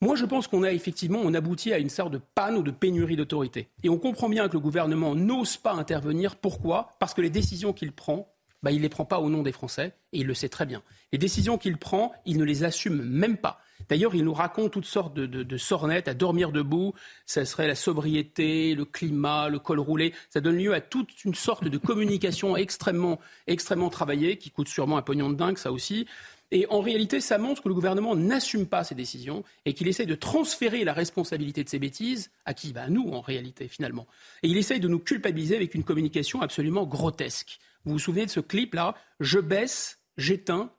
[0.02, 3.18] Moi, je pense qu'on a effectivement, on à une sorte de panne ou de pénurie
[3.18, 3.68] d'autorité.
[3.84, 6.38] Et on comprend bien que le gouvernement n'ose pas intervenir.
[6.38, 6.96] Pourquoi?
[7.00, 9.52] Parce que les décisions qu'il prend, bah, il ne les prend pas au nom des
[9.52, 10.84] Français, et il le sait très bien.
[11.12, 13.62] Les décisions qu'il prend, il ne les assume même pas.
[13.88, 16.94] D'ailleurs, il nous raconte toutes sortes de, sornettes à dormir debout.
[17.26, 20.14] Ça serait la sobriété, le climat, le col roulé.
[20.30, 24.98] Ça donne lieu à toute une sorte de communication extrêmement, extrêmement travaillée, qui coûte sûrement
[24.98, 26.06] un pognon de dingue, ça aussi.
[26.52, 30.08] Et en réalité, ça montre que le gouvernement n'assume pas ses décisions et qu'il essaye
[30.08, 32.74] de transférer la responsabilité de ses bêtises à qui?
[32.74, 34.08] Bah, À nous, en réalité, finalement.
[34.42, 37.60] Et il essaye de nous culpabiliser avec une communication absolument grotesque.
[37.86, 40.72] Vous vous souvenez de ce clip-là Je baisse, j'éteins,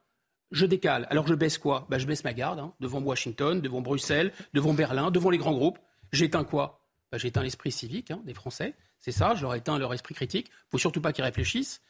[0.51, 1.07] je décale.
[1.11, 1.87] Alors je baisse quoi?
[1.91, 5.55] Bah, Je baisse ma garde hein, devant Washington, devant Bruxelles, devant Berlin, devant les grands
[5.55, 5.79] groupes.
[6.13, 6.85] J'éteins quoi?
[7.13, 8.75] Bah, j'éteins l'esprit civique hein, des Français.
[8.99, 10.49] C'est ça, je leur éteins leur esprit critique.
[10.49, 11.81] Il ne faut surtout pas qu'ils réfléchissent.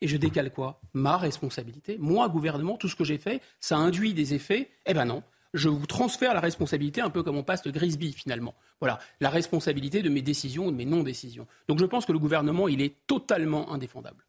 [0.00, 0.80] Et je décale quoi?
[0.92, 1.96] Ma responsabilité.
[1.98, 4.70] Moi, gouvernement, tout ce que j'ai fait, ça induit des effets?
[4.84, 5.22] Eh ben non,
[5.54, 8.54] je vous transfère la responsabilité, un peu comme on passe de Grisby finalement.
[8.80, 11.46] Voilà, la responsabilité de mes décisions ou de mes non-décisions.
[11.68, 14.25] Donc je pense que le gouvernement, il est totalement indéfendable.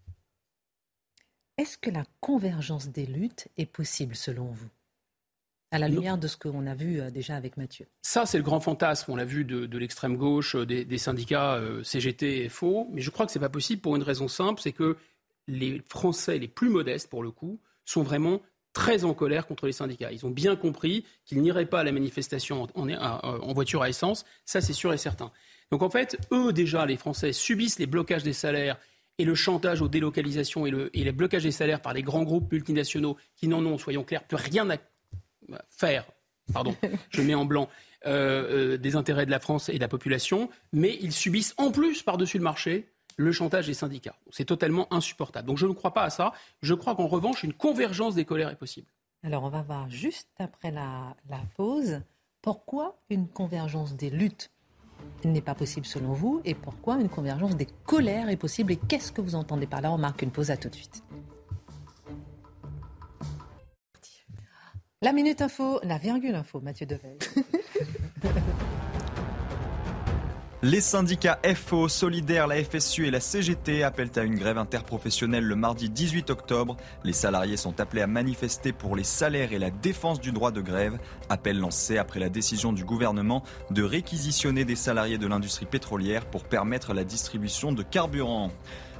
[1.57, 4.69] Est-ce que la convergence des luttes est possible selon vous?
[5.71, 7.87] À la lumière de ce qu'on a vu euh, déjà avec Mathieu.
[8.01, 9.11] Ça, c'est le grand fantasme.
[9.11, 12.87] On l'a vu de, l'extrême gauche, euh, des, syndicats euh, CGT et faux.
[12.91, 14.95] Mais je crois que ce n'est pas possible pour une raison simple, c'est que
[15.47, 18.39] les Français les plus modestes, pour le coup, sont vraiment
[18.71, 20.11] très en colère contre les syndicats.
[20.11, 24.25] Ils ont bien compris qu'ils n'iraient pas à la manifestation en, voiture à essence.
[24.45, 25.31] Ça, c'est sûr et certain.
[25.71, 28.77] Donc en fait, eux déjà, les Français, subissent les blocages des salaires
[29.17, 32.23] et le chantage aux délocalisations et le, et les blocages des salaires par les grands
[32.23, 34.77] groupes multinationaux qui n'en ont, soyons clairs, plus rien à
[35.67, 36.05] faire,
[36.53, 36.75] pardon,
[37.09, 37.69] je mets en blanc,
[38.05, 41.71] euh, euh, des intérêts de la France et de la population, mais ils subissent en
[41.71, 44.15] plus, par-dessus le marché, le chantage des syndicats.
[44.29, 45.47] C'est totalement insupportable.
[45.47, 46.33] Donc je ne crois pas à ça.
[46.61, 48.87] Je crois qu'en revanche, une convergence des colères est possible.
[49.23, 52.01] Alors on va voir juste après la, la pause
[52.43, 54.51] pourquoi une convergence des luttes
[55.23, 59.11] n'est pas possible selon vous et pourquoi une convergence des colères est possible et qu'est-ce
[59.11, 59.91] que vous entendez par là?
[59.91, 61.03] On marque une pause à tout de suite.
[65.01, 67.17] La minute info, la virgule info, Mathieu Deveil.
[70.69, 75.55] Les syndicats FO, Solidaire, la FSU et la CGT appellent à une grève interprofessionnelle le
[75.55, 76.75] mardi 18 octobre.
[77.05, 80.59] Les salariés sont appelés à manifester pour les salaires et la défense du droit de
[80.59, 80.99] grève.
[81.29, 86.43] Appel lancé après la décision du gouvernement de réquisitionner des salariés de l'industrie pétrolière pour
[86.43, 88.51] permettre la distribution de carburant.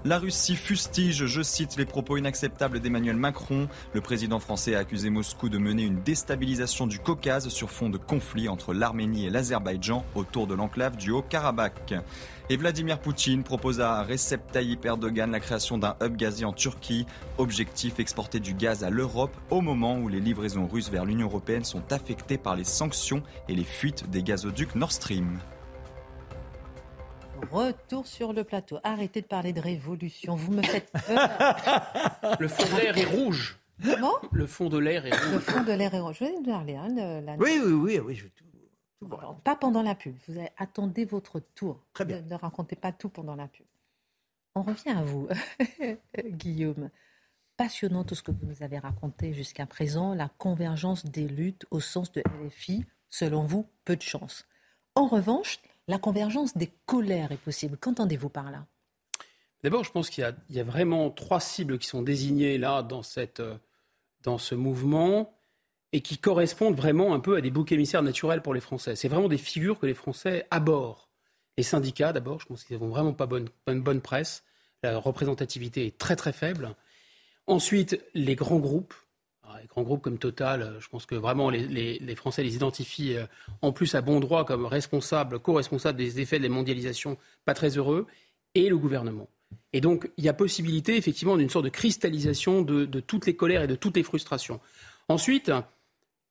[0.07, 3.67] La Russie fustige, je cite, les propos inacceptables d'Emmanuel Macron.
[3.91, 7.97] Le président français a accusé Moscou de mener une déstabilisation du Caucase sur fond de
[7.97, 11.93] conflit entre l'Arménie et l'Azerbaïdjan autour de l'enclave du Haut-Karabakh.
[12.49, 17.05] Et Vladimir Poutine propose à Recep Tayyip Erdogan la création d'un hub gazier en Turquie.
[17.37, 21.65] Objectif exporter du gaz à l'Europe au moment où les livraisons russes vers l'Union européenne
[21.65, 25.37] sont affectées par les sanctions et les fuites des gazoducs Nord Stream.
[27.51, 28.79] Retour sur le plateau.
[28.83, 30.35] Arrêtez de parler de révolution.
[30.35, 32.37] Vous me faites peur.
[32.39, 33.59] Le fond de l'air est rouge.
[33.83, 34.13] Comment?
[34.31, 35.33] Le fond de l'air est rouge.
[35.33, 36.17] Le fond de l'air est rouge.
[36.19, 36.75] Je vais vous parler.
[36.75, 36.89] Hein,
[37.39, 37.99] Oui, oui, oui.
[37.99, 38.25] oui je...
[39.43, 40.15] pas pendant la pub.
[40.27, 41.83] Vous attendez votre tour.
[41.93, 42.21] Très bien.
[42.21, 43.65] Ne, racontez pas tout pendant la pub.
[44.55, 45.27] On revient à vous,
[46.25, 46.89] Guillaume.
[47.57, 51.79] Passionnant tout ce que vous nous avez raconté jusqu'à présent, la convergence des luttes au
[51.79, 54.45] sens de LFI, selon vous, peu de chance.
[54.95, 57.77] En revanche, la convergence des colères est possible.
[57.77, 58.65] Qu'entendez-vous par là?
[59.63, 63.39] D'abord, je pense qu'il y, a vraiment trois cibles qui sont désignées là dans, cette,
[63.39, 63.57] euh,
[64.21, 65.33] dans ce mouvement
[65.93, 68.95] et qui correspondent vraiment un peu à des boucs émissaires naturels pour les Français.
[68.95, 70.99] C'est vraiment des figures que les Français abordent.
[71.57, 74.43] Les syndicats, d'abord, je pense qu'ils n'ont vraiment pas bonne, bonne, bonne presse.
[74.83, 76.75] La représentativité est très très faible.
[77.47, 78.93] Ensuite, les grands groupes,
[79.61, 83.25] les grands groupes comme Total, euh, je pense que vraiment les, Français les identifient euh,
[83.61, 87.77] en plus à bon droit comme responsables, co-responsables des effets de la mondialisation, pas très
[87.77, 88.07] heureux,
[88.55, 89.27] et le gouvernement.
[89.73, 93.63] Et donc, il y a possibilité effectivement d'une sorte de cristallisation de, toutes les colères
[93.63, 94.59] et de toutes les frustrations.
[95.07, 95.51] Ensuite,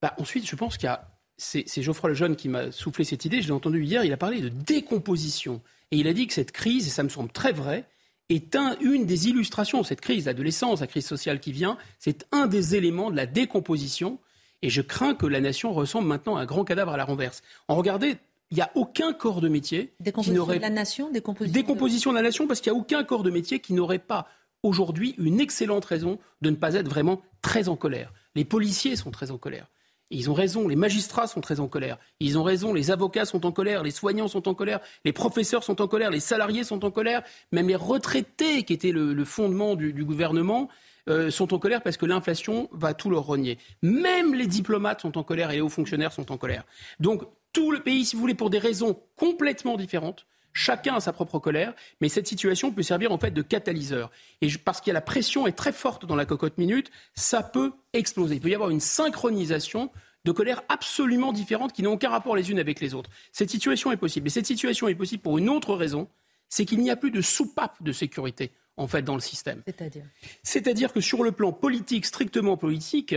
[0.03, 1.11] bah, ensuite je pense qu'il y a.
[1.39, 4.41] C'est Geoffroy Lejeune qui m'a soufflé cette idée, je l'ai entendu hier, il a parlé
[4.41, 5.61] de décomposition.
[5.91, 7.85] Et il a dit que cette crise, et ça me semble très vrai,
[8.29, 9.83] est une des illustrations.
[9.83, 14.19] Cette crise d'adolescence, la crise sociale qui vient, c'est un des éléments de la décomposition.
[14.63, 17.43] Et je crains que la nation ressemble maintenant à un grand cadavre à la renverse.
[17.69, 18.17] En regardez,
[18.51, 20.57] il n'y a aucun corps de métier qui n'aurait...
[20.57, 22.17] de la nation Décomposition, décomposition de...
[22.17, 24.29] la nation parce qu'il n'y a aucun corps de métier qui n'aurait pas
[24.63, 28.13] aujourd'hui une excellente raison de ne pas être vraiment très en colère.
[28.35, 29.69] Les policiers sont très en colère
[30.11, 31.99] ils ont raison, les magistrats sont très en colère.
[32.21, 35.65] Ils ont raison, les avocats sont en colère, les soignants sont en colère, les professeurs
[35.65, 39.75] sont en colère, les salariés sont en colère, même les retraités, qui étaient le, fondement
[39.75, 40.69] du, gouvernement,
[41.09, 43.59] euh, sont en colère parce que l'inflation va tout leur renier.
[43.83, 46.65] Même les diplomates sont en colère et les hauts fonctionnaires sont en colère.
[47.01, 51.13] Donc tout le pays, si vous voulez, pour des raisons complètement différentes, Chacun a sa
[51.13, 54.11] propre colère, mais cette situation peut servir en fait de catalyseur.
[54.41, 58.37] Et parce que la pression est très forte dans la cocotte minute, ça peut exploser.
[58.37, 59.91] Il peut y avoir une synchronisation
[60.25, 63.11] de colères absolument différentes qui n'ont aucun rapport les unes avec les autres.
[63.33, 64.29] Cette situation est possible.
[64.29, 66.09] Et cette situation est possible pour une autre raison,
[66.49, 69.63] c'est qu'il n'y a plus de soupape de sécurité en fait dans le système.
[69.67, 70.07] C'est-à-dire?
[70.43, 73.15] C'est-à-dire que sur le plan politique, strictement politique,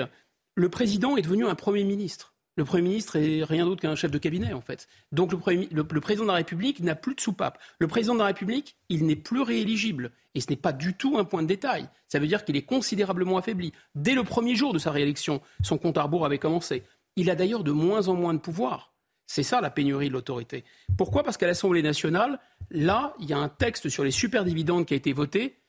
[0.56, 2.34] le président est devenu un Premier ministre.
[2.60, 4.90] Le Premier ministre est rien d'autre qu'un chef de cabinet, en fait.
[5.14, 5.38] Donc le,
[6.02, 7.58] président de la République n'a plus de soupape.
[7.80, 10.12] Le président de la République, il n'est plus rééligible.
[10.36, 11.88] Et ce n'est pas du tout un point de détail.
[12.10, 13.72] Ça veut dire qu'il est considérablement affaibli.
[13.96, 16.84] Dès le premier jour de sa réélection, son compte à rebours avait commencé.
[17.16, 18.94] Il a d'ailleurs de moins en moins de pouvoir.
[19.26, 20.66] C'est ça la pénurie de l'autorité.
[20.98, 21.24] Pourquoi?
[21.24, 22.42] Parce qu'à l'Assemblée nationale,
[22.72, 25.62] là, il y a un texte sur les superdividendes qui a été voté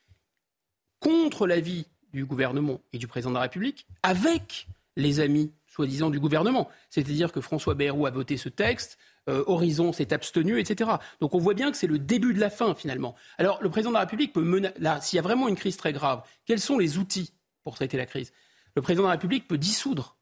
[0.99, 6.21] contre l'avis du gouvernement et du président de la République, avec les amis soi-disant du
[6.21, 6.69] gouvernement.
[6.91, 10.91] C'est-à-dire que François Bayrou a voté ce texte, euh, Horizon s'est abstenu, etc.
[11.21, 13.15] Donc on voit bien que c'est le début de la fin finalement.
[13.39, 15.95] Alors le président de la République peut là, s'il y a vraiment une crise très
[15.95, 18.33] grave, quels sont les outils pour traiter la crise?
[18.77, 20.19] Le président de la République peut dissoudre.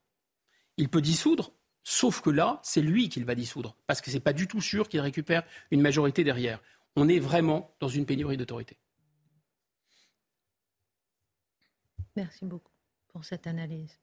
[0.77, 4.21] Il peut dissoudre, sauf que là, c'est lui qu'il va dissoudre, parce que ce n'est
[4.21, 5.43] pas du tout sûr qu'il récupère
[5.73, 6.61] une majorité derrière.
[6.95, 8.79] On est vraiment dans une pénurie d'autorité.
[12.15, 12.73] Merci beaucoup
[13.09, 13.99] pour cette analyse.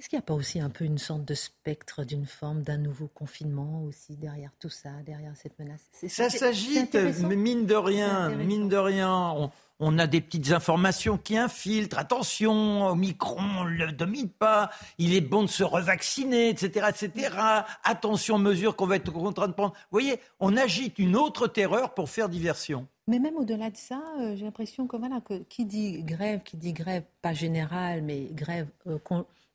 [0.00, 2.78] Est-ce qu'il n'y a pas aussi un peu une sorte de spectre d'une forme d'un
[2.78, 5.90] nouveau confinement aussi derrière tout ça, derrière cette menace?
[6.08, 11.98] Ça s'agite, mine de rien, mine de rien, on, a des petites informations qui infiltrent.
[11.98, 14.70] Attention, au micron, on ne le domine pas.
[14.96, 17.36] Il est bon de se revacciner, etc., etc.
[17.84, 19.74] Attention aux mesures qu'on va être en train de prendre.
[19.74, 22.88] Vous voyez, on agite une autre terreur pour faire diversion.
[23.06, 26.56] Mais même au-delà de ça, euh, j'ai l'impression que voilà, que qui dit grève, qui
[26.56, 28.98] dit grève pas générale, mais grève euh,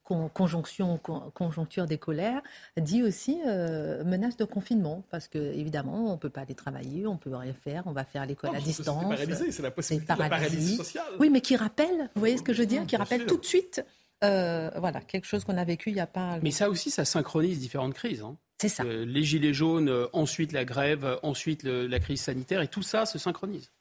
[0.06, 1.00] conjonction,
[1.34, 2.42] conjoncture des colères,
[2.78, 7.08] dit aussi euh, menace de confinement, parce que évidemment, on ne peut pas aller travailler,
[7.08, 9.04] on ne peut rien faire, on va faire l'école à distance.
[9.04, 11.06] C'est paralysé, c'est la possibilité de paralysie sociale.
[11.20, 13.46] Oui, mais qui rappelle, vous voyez ce que je veux dire, qui rappelle tout de
[13.46, 13.84] suite,
[14.24, 16.40] euh, voilà, quelque chose qu'on a vécu il n'y a pas.
[16.42, 18.22] Mais ça aussi, ça synchronise différentes crises.
[18.22, 18.38] Hein.
[18.62, 18.84] C'est ça.
[18.84, 23.18] Euh, les gilets jaunes, ensuite la grève, ensuite la crise sanitaire, et tout ça se
[23.18, 23.72] synchronise.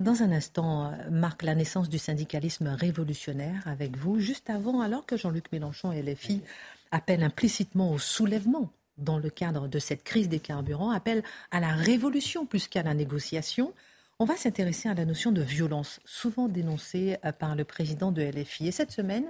[0.00, 5.06] Dans un instant, euh, marque la naissance du syndicalisme révolutionnaire avec vous, juste avant, alors
[5.06, 6.42] que Jean-Luc Mélenchon et LFI
[6.90, 11.72] appellent implicitement au soulèvement dans le cadre de cette crise des carburants, appellent à la
[11.72, 13.72] révolution plus qu'à la négociation.
[14.18, 18.22] On va s'intéresser à la notion de violence, souvent dénoncée euh, par le président de
[18.22, 18.68] LFI.
[18.68, 19.26] Et cette semaine,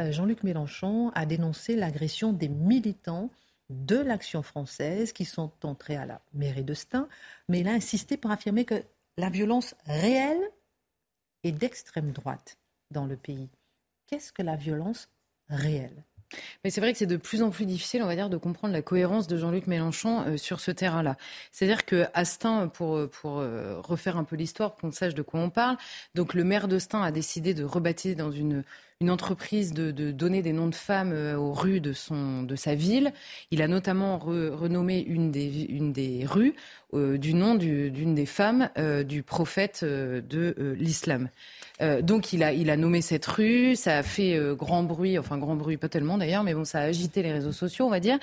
[0.00, 3.30] euh, Jean-Luc Mélenchon a dénoncé l'agression des militants
[3.68, 7.08] de l'action française qui sont entrés à la mairie de Stein,
[7.48, 8.82] mais il a insisté pour affirmer que
[9.16, 10.40] la violence réelle
[11.42, 12.58] est d'extrême droite
[12.90, 13.48] dans le pays.
[14.06, 15.08] Qu'est-ce que la violence
[15.48, 16.04] réelle?
[16.62, 18.72] Mais c'est vrai que c'est de plus en plus difficile, on va dire, de comprendre
[18.72, 21.16] la cohérence de Jean-Luc Mélenchon euh, sur ce terrain-là.
[21.50, 25.40] C'est-à-dire que Astin, pour, pour euh, refaire un peu l'histoire, pour qu'on sache de quoi
[25.40, 25.76] on parle,
[26.14, 28.64] donc le maire d'Astin a décidé de rebâtir dans une
[29.02, 32.74] une entreprise de, donner des noms de femmes euh, aux rues de, son, de sa
[32.74, 33.14] ville.
[33.50, 36.54] Il a notamment renommé une des, une des rues
[36.92, 41.30] euh, du nom d'une des femmes euh, du prophète de l'islam.
[42.02, 45.56] donc il a, il a nommé cette rue, ça a fait grand bruit, enfin grand
[45.56, 48.18] bruit pas tellement d'ailleurs, mais bon ça a agité les réseaux sociaux on va dire.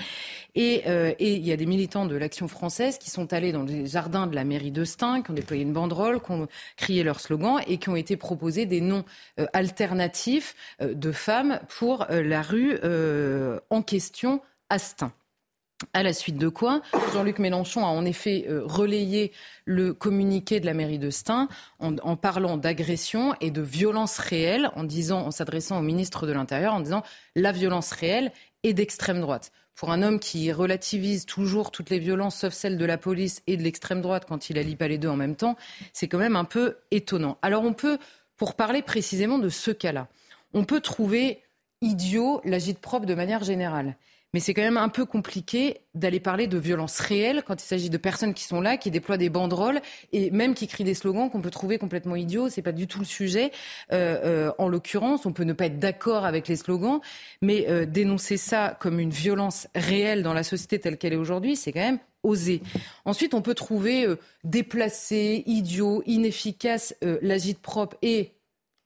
[0.53, 3.87] Et, et il y a des militants de l'Action française qui sont allés dans les
[3.87, 7.19] jardins de la mairie de Stein, qui ont déployé une banderole, qui ont crié leur
[7.19, 9.05] slogan et qui ont été proposés des noms
[9.53, 15.11] alternatifs de femmes pour euh, la rue euh, en question Astin.
[15.93, 16.81] À la suite de quoi,
[17.13, 19.31] Jean-Luc Mélenchon a en effet relayé
[19.65, 24.83] le communiqué de la mairie de Stein en, parlant d'agression et de violence réelle, en
[24.83, 27.03] disant, en s'adressant au ministre de l'Intérieur, en disant
[27.35, 28.31] la violence réelle
[28.63, 29.51] est d'extrême droite.
[29.77, 33.57] Pour un homme qui relativise toujours toutes les violences, sauf celles de la police et
[33.57, 35.55] de l'extrême droite, quand il allie pas les deux en même temps,
[35.93, 37.37] c'est quand même un peu étonnant.
[37.43, 37.99] Alors on peut,
[38.37, 40.07] pour parler précisément de ce cas-là,
[40.57, 41.43] on peut trouver
[41.81, 43.95] idiot l'agite propre de manière générale.
[44.33, 47.89] Mais c'est quand même un peu compliqué d'aller parler de violence réelle quand il s'agit
[47.89, 49.79] de personnes qui sont là, qui déploient des banderoles
[50.11, 52.49] et même qui crient des slogans qu'on peut trouver complètement idiots.
[52.49, 53.51] C'est pas du tout le sujet.
[53.93, 56.99] Euh, euh, en l'occurrence, on peut ne pas être d'accord avec les slogans,
[57.41, 61.55] mais euh, dénoncer ça comme une violence réelle dans la société telle qu'elle est aujourd'hui,
[61.55, 62.61] c'est quand même osé.
[63.05, 64.05] Ensuite, on peut trouver
[64.43, 68.33] déplacé, idiot, inefficace l'agite propre et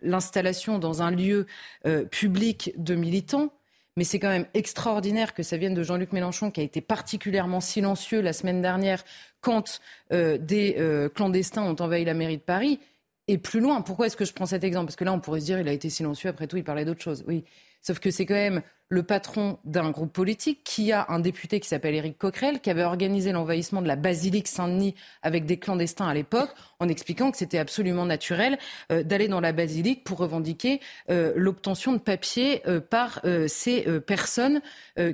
[0.02, 1.46] l'installation dans un lieu
[1.86, 3.52] euh, public de militants.
[3.98, 7.60] Mais c'est quand même extraordinaire que ça vienne de Jean-Luc Mélenchon, qui a été particulièrement
[7.60, 9.04] silencieux la semaine dernière
[9.42, 9.82] quand
[10.14, 12.80] euh, des euh, clandestins ont envahi la mairie de Paris.
[13.28, 14.88] Et plus loin, pourquoi est-ce que je prends cet exemple?
[14.88, 16.86] Parce que là, on pourrait se dire, il a été silencieux, après tout, il parlait
[16.86, 17.24] d'autre chose.
[17.28, 17.44] Oui,
[17.82, 18.62] sauf que c'est quand même
[18.92, 22.84] le patron d'un groupe politique qui a un député qui s'appelle Éric Coquerel, qui avait
[22.84, 26.50] organisé l'envahissement de la basilique Saint-Denis avec des clandestins à l'époque,
[26.82, 28.60] en expliquant que c'était absolument naturel
[28.92, 34.62] euh, d'aller dans la basilique pour revendiquer euh, l'obtention de papiers euh, par ces personnes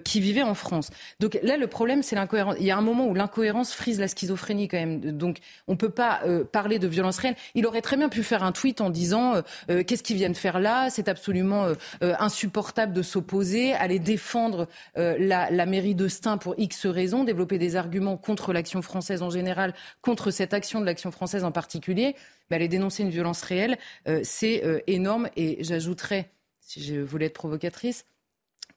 [0.03, 0.89] qui vivaient en France.
[1.19, 2.55] Donc là, le problème, c'est l'incohérence.
[2.59, 4.99] Il y a un moment où l'incohérence frise la schizophrénie quand même.
[4.99, 6.21] Donc on ne peut pas
[6.51, 7.36] parler de violence réelle.
[7.53, 10.89] Il aurait très bien pu faire un tweet en disant qu'est-ce qu'ils viennent faire là?
[10.89, 11.67] C'est absolument
[12.01, 17.76] insupportable de s'opposer aller défendre euh, la, mairie de Stein pour X raisons, développer des
[17.76, 22.15] arguments contre l'action française en général, contre cette action de l'action française en particulier,
[22.49, 25.30] aller dénoncer une violence réelle, euh, c'est euh, énorme.
[25.36, 28.05] Et j'ajouterais, si je voulais être provocatrice,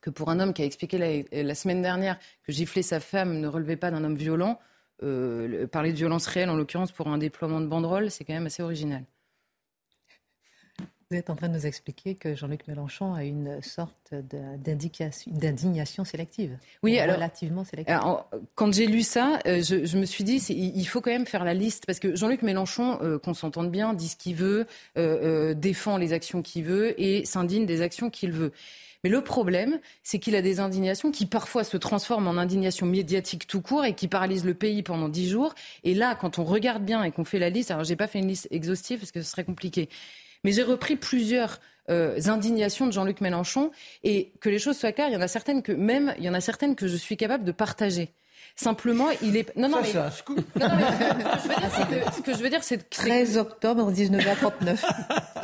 [0.00, 3.48] que pour un homme qui a expliqué la, semaine dernière que gifler sa femme ne
[3.48, 4.58] relevait pas d'un homme violent,
[5.72, 8.62] parler de violence réelle, en l'occurrence pour un déploiement de banderole, c'est quand même assez
[8.62, 9.04] original.
[11.12, 16.56] Vous êtes en train de nous expliquer que Jean-Luc Mélenchon a une sorte d'indignation sélective.
[16.84, 17.98] Oui, alors, relativement sélective.
[18.54, 21.52] quand j'ai lu ça, euh, je, me suis dit, il faut quand même faire la
[21.52, 25.96] liste parce que Jean-Luc Mélenchon, euh, qu'on s'entende bien, dit ce qu'il veut, euh, défend
[25.96, 28.52] les actions qu'il veut et s'indigne des actions qu'il veut.
[29.02, 33.48] Mais le problème, c'est qu'il a des indignations qui parfois se transforment en indignations médiatiques
[33.48, 35.56] tout court et qui paralysent le pays pendant dix jours.
[35.82, 38.20] Et là, quand on regarde bien et qu'on fait la liste, alors j'ai pas fait
[38.20, 39.88] une liste exhaustive parce que ce serait compliqué,
[40.44, 43.70] mais j'ai repris plusieurs euh, indignations de Jean-Luc Mélenchon
[44.04, 46.28] et que les choses soient claires, il y en a certaines que même il y
[46.28, 48.12] en a certaines que je suis capable de partager.
[48.56, 49.56] Simplement, il est.
[49.56, 49.88] Non, non, mais...
[49.88, 50.44] c'est un scoop.
[50.58, 52.84] Non, non, mais ce que je veux dire, c'est que.
[52.90, 54.84] 13 octobre 1939.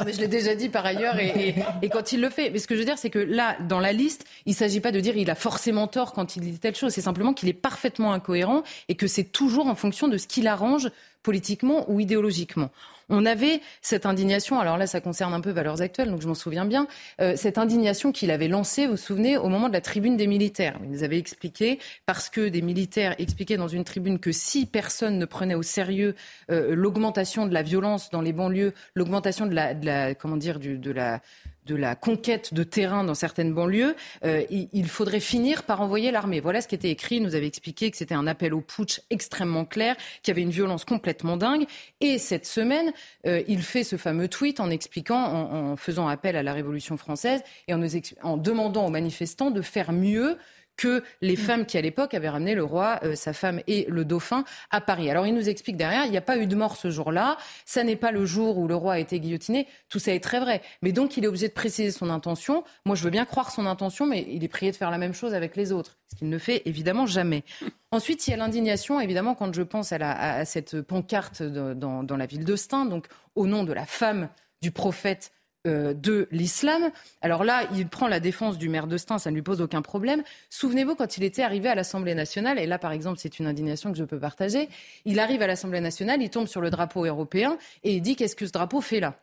[0.05, 2.51] mais je l'ai déjà dit par ailleurs, et, et, quand il le fait.
[2.51, 4.81] Mais ce que je veux dire, c'est que là, dans la liste, il ne s'agit
[4.81, 6.93] pas de dire il a forcément tort quand il dit telle chose.
[6.93, 10.47] C'est simplement qu'il est parfaitement incohérent et que c'est toujours en fonction de ce qu'il
[10.47, 10.91] arrange
[11.23, 12.71] politiquement ou idéologiquement.
[13.09, 16.35] On avait cette indignation, alors là ça concerne un peu Valeurs Actuelles, donc je m'en
[16.35, 16.89] souviens bien,
[17.21, 20.27] euh, cette indignation qu'il avait lancée, vous vous souvenez, au moment de la tribune des
[20.27, 20.77] militaires.
[20.83, 25.19] Il nous avait expliqué, parce que des militaires expliquaient dans une tribune que si personne
[25.19, 26.17] ne prenait au sérieux
[26.51, 30.59] euh, l'augmentation de la violence dans les banlieues, l'augmentation de la, de la, comment dire,
[30.59, 31.21] de la
[31.67, 36.41] de la conquête de terrain dans certaines banlieues, euh, il, faudrait finir par envoyer l'armée.
[36.41, 37.17] Voilà ce qui était écrit.
[37.17, 40.43] Il nous avait expliqué que c'était un appel au putsch extrêmement clair, qu'il y avait
[40.43, 41.67] une violence complètement dingue.
[42.01, 42.93] Et cette semaine,
[43.27, 47.43] euh, il fait ce fameux tweet en expliquant, en, faisant appel à la Révolution française
[47.69, 47.83] et en,
[48.23, 50.39] en demandant aux manifestants de faire mieux
[50.77, 51.37] que les mm.
[51.37, 54.81] femmes qui, à l'époque, avaient ramené le roi, euh, sa femme et le dauphin à
[54.81, 55.11] Paris.
[55.11, 57.85] Alors, il nous explique derrière, il n'y a pas eu de mort ce jour-là, ça
[57.85, 60.63] n'est pas le jour où le roi a été guillotiné, tout ça est très vrai.
[60.83, 62.65] Mais donc, il est obligé de préciser son intention.
[62.85, 65.15] Moi, je veux bien croire son intention, mais il est prié de faire la même
[65.15, 67.45] chose avec les autres, ce qu'il ne fait évidemment jamais.
[67.93, 72.27] Ensuite, il y a l'indignation, évidemment, quand je pense à, cette pancarte dans, dans la
[72.27, 74.29] ville de Stein, donc au nom de la femme
[74.61, 75.31] du prophète
[75.67, 76.91] euh, de l'islam.
[77.21, 79.83] Alors là, il prend la défense du maire de Stein, ça ne lui pose aucun
[79.83, 80.23] problème.
[80.51, 83.93] Souvenez-vous, quand il était arrivé à l'Assemblée nationale, et là, par exemple, c'est une indignation
[83.93, 84.69] que je peux partager,
[85.05, 88.37] il arrive à l'Assemblée nationale, il tombe sur le drapeau européen et il dit qu'est-ce
[88.37, 89.21] que ce drapeau fait là?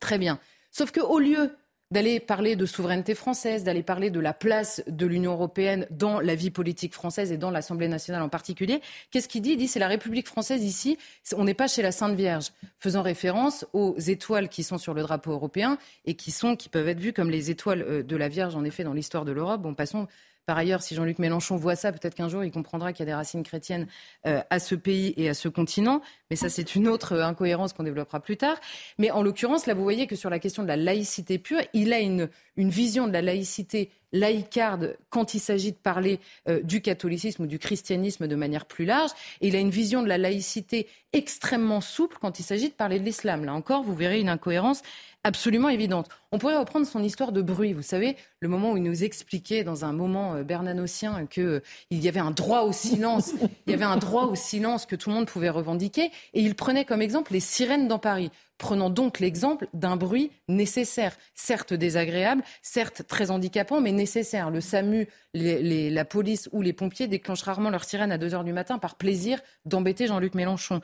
[0.00, 0.38] Très bien.
[0.70, 1.50] Sauf qu'au lieu
[1.92, 6.34] d'aller parler de souveraineté française, d'aller parler de la place de l'Union européenne dans la
[6.34, 8.80] vie politique française et dans l'Assemblée nationale en particulier.
[9.10, 10.96] Qu'est-ce qu'il dit Il dit c'est la République française ici,
[11.36, 15.02] on n'est pas chez la Sainte Vierge, faisant référence aux étoiles qui sont sur le
[15.02, 15.76] drapeau européen
[16.06, 16.32] et qui
[16.70, 19.32] peuvent être vues comme les étoiles euh, de la Vierge en effet dans l'histoire de
[19.32, 19.60] l'Europe.
[19.60, 20.08] Bon, passons
[20.46, 23.12] par ailleurs, si Jean-Luc Mélenchon voit ça, peut-être qu'un jour il comprendra qu'il y a
[23.12, 23.86] des racines chrétiennes
[24.26, 26.02] euh, à ce pays et à ce continent.
[26.30, 28.56] Mais ça, c'est une autre euh, incohérence qu'on développera plus tard.
[28.98, 31.92] Mais en l'occurrence, là, vous voyez que sur la question de la laïcité pure, il
[31.92, 36.82] a une, une vision de la laïcité laïcarde quand il s'agit de parler euh, du
[36.82, 39.10] catholicisme ou du christianisme de manière plus large.
[39.40, 42.98] Et il a une vision de la laïcité extrêmement souple quand il s'agit de parler
[42.98, 43.44] de l'islam.
[43.44, 44.82] Là encore, vous verrez une incohérence
[45.24, 46.08] absolument évidente.
[46.32, 47.72] On pourrait reprendre son histoire de bruit.
[47.72, 51.62] Vous savez, le moment où il nous expliquait dans un moment euh, bernanocien qu'il euh,
[51.90, 53.32] y avait un droit au silence,
[53.66, 56.54] il y avait un droit au silence que tout le monde pouvait revendiquer, et il
[56.54, 58.30] prenait comme exemple les sirènes dans Paris.
[58.58, 64.50] Prenons donc l'exemple d'un bruit nécessaire, certes désagréable, certes très handicapant, mais nécessaire.
[64.50, 68.52] Le SAMU, la police ou les pompiers déclenchent rarement leur sirène à 2 heures du
[68.52, 70.80] matin par plaisir d'embêter Jean-Luc Mélenchon.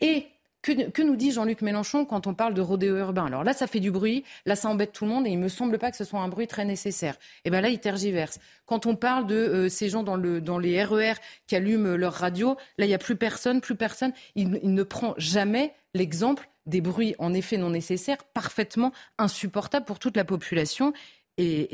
[0.00, 0.28] Et
[0.62, 3.26] que, nous dit Jean-Luc Mélenchon quand on parle de rodéo urbain?
[3.26, 5.48] Alors là, ça fait du bruit, là, ça embête tout le monde et il me
[5.48, 7.14] semble pas que ce soit un bruit très nécessaire.
[7.14, 8.38] Et eh bien là, il tergiverse.
[8.66, 10.16] Quand on parle de euh, ces gens dans
[10.58, 11.14] les RER e
[11.46, 14.12] qui allument leur radio, là, il n'y a plus personne, plus personne.
[14.34, 20.16] Il, ne prend jamais l'exemple des bruits, en effet, non nécessaires, parfaitement insupportables pour toute
[20.16, 20.92] la population.
[21.36, 21.68] Et,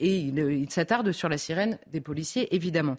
[0.00, 2.96] il s'attarde sur la sirène des policiers, évidemment.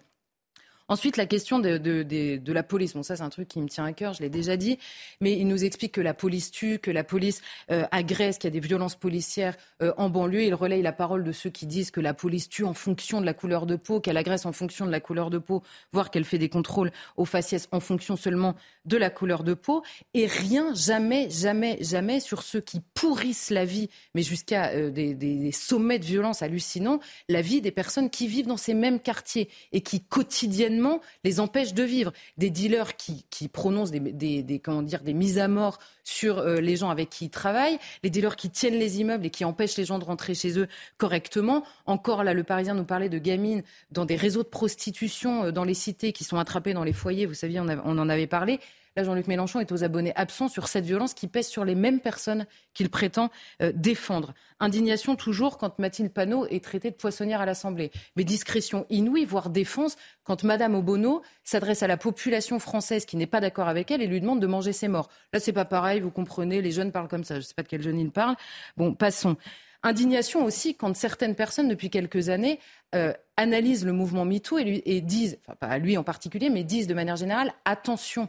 [0.89, 2.93] Ensuite, la question de, la police.
[2.93, 4.79] Bon, ça, c'est un truc qui me tient à cœur, je l'ai déjà dit.
[5.19, 8.53] Mais il nous explique que la police tue, que la police euh, agresse, qu'il y
[8.55, 10.43] a des violences policières euh, en banlieue.
[10.43, 13.25] Il relaye la parole de ceux qui disent que la police tue en fonction de
[13.25, 15.61] la couleur de peau, qu'elle agresse en fonction de la couleur de peau,
[15.91, 19.83] voire qu'elle fait des contrôles aux faciès en fonction seulement de la couleur de peau.
[20.13, 25.51] Et rien, jamais, jamais, jamais sur ceux qui pourrissent la vie, mais jusqu'à euh, des
[25.51, 29.81] sommets de violence hallucinants, la vie des personnes qui vivent dans ces mêmes quartiers et
[29.81, 30.76] qui quotidiennement
[31.23, 32.11] les empêche de vivre.
[32.38, 36.89] Des dealers qui, prononcent des, comment dire, des mises à mort sur euh, les gens
[36.89, 39.99] avec qui ils travaillent, les dealers qui tiennent les immeubles et qui empêchent les gens
[39.99, 40.67] de rentrer chez eux
[40.97, 41.63] correctement.
[41.86, 45.63] Encore là, le Parisien nous parlait de gamines dans des réseaux de prostitution euh, dans
[45.63, 47.25] les cités qui sont attrapées dans les foyers.
[47.25, 48.59] Vous saviez, on, en avait parlé.
[48.98, 52.00] Là, Jean-Luc Mélenchon est aux abonnés absents sur cette violence qui pèse sur les mêmes
[52.00, 53.30] personnes qu'il prétend
[53.62, 54.34] euh, défendre.
[54.60, 57.91] Indignation toujours quand Mathilde Panot est traitée de poissonnière à l'Assemblée.
[58.16, 63.28] Mais discrétion inouïe, voire défense, quand Madame Obono s'adresse à la population française qui n'est
[63.28, 65.10] pas d'accord avec elle et lui demande de manger ses morts.
[65.32, 67.36] Là, c'est pas pareil, vous comprenez, les jeunes parlent comme ça.
[67.36, 68.36] Je ne sais pas de quel jeune ils parlent.
[68.78, 69.38] Bon, passons.
[69.84, 72.60] Indignation aussi quand certaines personnes, depuis quelques années,
[72.95, 76.95] euh, analysent le mouvement MeToo et, disent, enfin pas lui en particulier, mais disent de
[76.95, 78.28] manière générale, attention,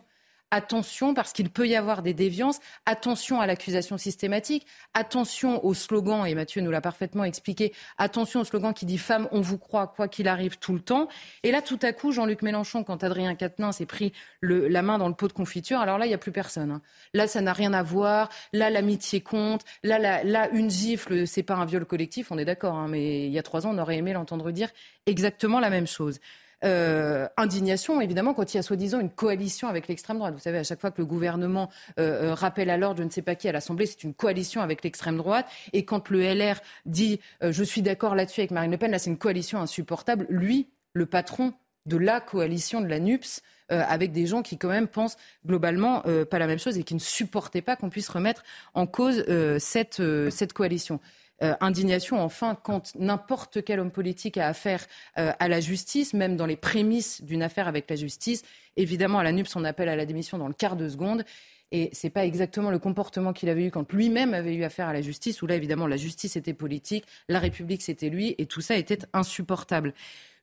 [0.51, 6.27] attention parce qu'il peut y avoir des déviances, attention à l'accusation systématique, attention au slogan,
[6.27, 9.87] et Mathieu nous l'a parfaitement expliqué, attention au slogan qui dit femme, on vous croit,
[9.89, 11.09] quoi qu'il arrive tout le temps.
[11.43, 15.09] Et là, tout à coup, Jean-Luc Mélenchon, quand Adrien Quatennens s'est pris la main dans
[15.09, 16.71] le pot de confiture, alors là, il n'y a plus personne.
[16.71, 16.83] Hein.
[17.15, 18.29] Là, ça n'a rien à voir.
[18.53, 19.65] Là, l'amitié compte.
[19.83, 22.75] Là, là, une gifle, c'est pas un viol collectif, on est d'accord.
[22.75, 24.71] Hein, mais il y a trois ans, on aurait aimé l'entendre dire
[25.07, 26.21] exactement la même chose.
[26.65, 30.35] Euh, indignation, évidemment, quand il y a soi-disant une coalition avec l'extrême droite.
[30.35, 33.11] Vous savez, à chaque fois que le gouvernement euh, euh, rappelle à l'ordre je ne
[33.11, 35.47] sais pas qui à l'Assemblée, c'est une coalition avec l'extrême droite.
[35.73, 36.57] Et quand le LR
[36.87, 40.27] dit je suis d'accord là-dessus avec Marine Le Pen, là c'est une coalition insupportable.
[40.29, 41.53] Lui, le patron
[41.87, 46.39] de la coalition de la NUPS, avec des gens qui quand même pensent globalement pas
[46.39, 48.43] la même chose et qui ne supportaient pas qu'on puisse remettre
[48.75, 49.25] en cause
[49.59, 51.01] cette, cette coalition.
[51.43, 54.85] Euh, indignation, enfin, quand n'importe quel homme politique a affaire
[55.19, 58.43] euh, à la justice, même dans les prémices d'une affaire avec la justice.
[58.77, 61.25] Évidemment, à la NUPS, on appelle à la démission dans le quart de seconde.
[61.71, 64.89] Et ce n'est pas exactement le comportement qu'il avait eu quand lui-même avait eu affaire
[64.89, 68.47] à la justice, où là, évidemment, la justice était politique, la République, c'était lui, et
[68.47, 69.93] tout ça était insupportable.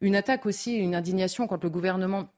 [0.02, 2.30] Une attaque aussi, une indignation quand le gouvernement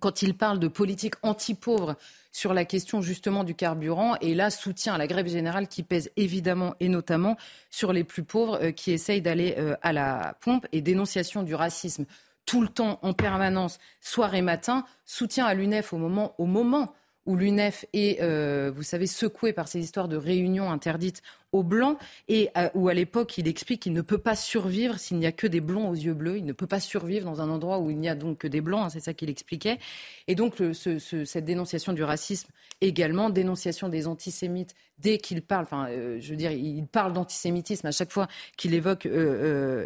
[0.00, 1.96] quand il parle de politique anti-pauvre
[2.32, 6.10] sur la question justement du carburant et là soutien à la grève générale qui pèse
[6.16, 7.36] évidemment et notamment
[7.70, 11.54] sur les plus pauvres euh, qui essayent d'aller euh, à la pompe et dénonciation du
[11.54, 12.04] racisme
[12.46, 14.84] tout le temps en permanence soir et matin.
[15.04, 16.94] Soutien à l'UNEF au moment au moment
[17.28, 21.20] où l'UNEF est, euh, vous savez, secoué par ces histoires de réunions interdites
[21.52, 25.18] aux Blancs, et euh, où à l'époque il explique qu'il ne peut pas survivre s'il
[25.18, 27.50] n'y a que des Blonds aux yeux bleus, il ne peut pas survivre dans un
[27.50, 29.78] endroit où il n'y a donc que des Blancs, hein, c'est ça qu'il expliquait.
[30.26, 32.48] Et donc cette dénonciation du racisme
[32.80, 37.86] également, dénonciation des antisémites dès qu'il parle, enfin euh, je veux dire, il parle d'antisémitisme
[37.86, 38.26] à chaque fois
[38.56, 39.06] qu'il évoque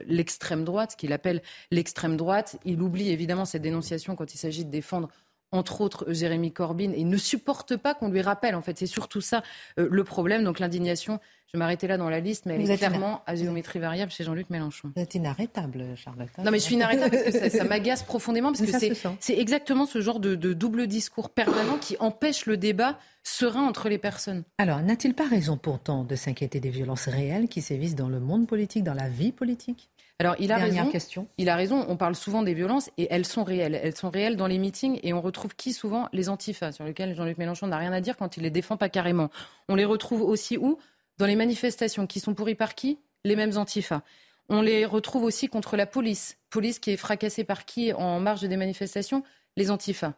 [0.07, 2.57] l'extrême droite, qu'il appelle l'extrême droite.
[2.64, 5.09] Il oublie évidemment cette dénonciation quand il s'agit de défendre
[5.53, 8.55] entre autres Jérémy Corbyn, et ne supporte pas qu'on lui rappelle.
[8.55, 9.43] En fait, c'est surtout ça
[9.79, 10.45] euh, le problème.
[10.45, 11.21] Donc l'indignation,
[11.53, 14.49] je m'arrêter là dans la liste, mais elle est clairement à géométrie variable chez Jean-Luc
[14.49, 14.91] Mélenchon.
[14.97, 16.31] Vous êtes inarrêtable, Charlotte.
[16.39, 20.01] Non, mais je suis inarrêtable parce que ça, m'agace profondément, parce que c'est exactement ce
[20.01, 24.45] genre de, de double discours permanent qui empêche le débat serein entre les personnes.
[24.59, 28.47] Alors, n'a-t-il pas raison pourtant de s'inquiéter des violences réelles qui sévissent dans le monde
[28.47, 29.91] politique, dans la vie politique?
[30.19, 30.87] Alors, il a raison.
[30.87, 31.27] Question.
[31.37, 31.85] Il a raison.
[31.89, 33.75] On parle souvent des violences et elles sont réelles.
[33.75, 37.17] Elles sont réelles dans les meetings et on retrouve qui souvent Les antifas, sur lesquels
[37.17, 39.31] Jean-Luc Mélenchon n'a rien à dire quand il les défend pas carrément.
[39.69, 40.79] On les retrouve aussi où?
[41.19, 42.99] Dans les manifestations qui sont pourries par qui?
[43.25, 44.03] Les mêmes antifas.
[44.49, 46.37] On les retrouve aussi contre la police.
[46.51, 49.25] Police qui est fracassée par qui en marge des manifestations?
[49.57, 50.15] Les antifas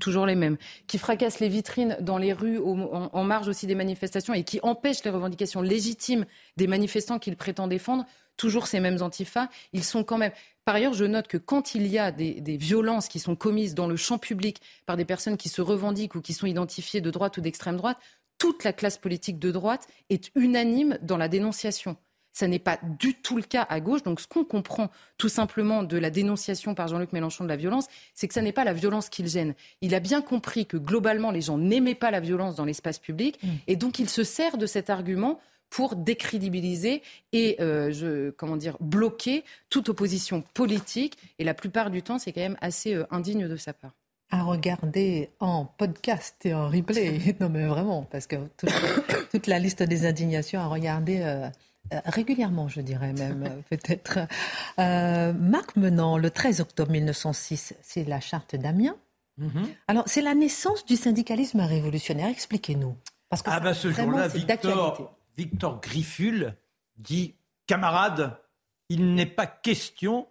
[0.00, 4.34] toujours les mêmes, qui fracassent les vitrines dans les rues en, marge aussi des manifestations
[4.34, 6.26] et qui empêchent les revendications légitimes
[6.56, 8.04] des manifestants qu'ils prétendent défendre,
[8.36, 10.32] toujours ces mêmes antifas, ils sont quand même.
[10.64, 13.86] Par ailleurs, je note que quand il y a des, violences qui sont commises dans
[13.86, 17.36] le champ public par des personnes qui se revendiquent ou qui sont identifiées de droite
[17.36, 17.98] ou d'extrême droite,
[18.38, 21.96] toute la classe politique de droite est unanime dans la dénonciation.
[22.32, 24.02] Ça n'est pas du tout le cas à gauche.
[24.02, 27.86] Donc ce qu'on comprend tout simplement de la dénonciation par Jean-Luc Mélenchon de la violence,
[28.14, 29.54] c'est que ça n'est pas la violence qui le gêne.
[29.80, 33.42] Il a bien compris que globalement les gens n'aimaient pas la violence dans l'espace public
[33.42, 33.48] mm.
[33.68, 37.02] et donc il se sert de cet argument pour décrédibiliser
[37.32, 41.18] et euh, je, comment dire, bloquer toute opposition politique.
[41.38, 43.92] Et la plupart du temps, c'est quand même assez euh, indigne de sa part.
[44.30, 47.36] À regarder en podcast et en replay.
[47.40, 48.36] non, mais vraiment, parce que
[49.30, 51.20] toute, la liste des indignations à regarder.
[51.20, 51.48] Euh,
[52.06, 54.18] régulièrement, je dirais même, peut-être.
[54.76, 58.96] Marc Menant, le 13 octobre 1906, c'est la charte d'Amiens.
[59.40, 59.66] Mm-hmm.
[59.86, 62.28] Alors, c'est la naissance du syndicalisme révolutionnaire.
[62.28, 62.96] Expliquez-nous.
[63.28, 66.56] Parce que ah ben ce jour-là, Victor, Victor Grifful
[66.96, 67.34] dit
[67.66, 68.38] Camarades,
[68.88, 70.28] il n'est pas question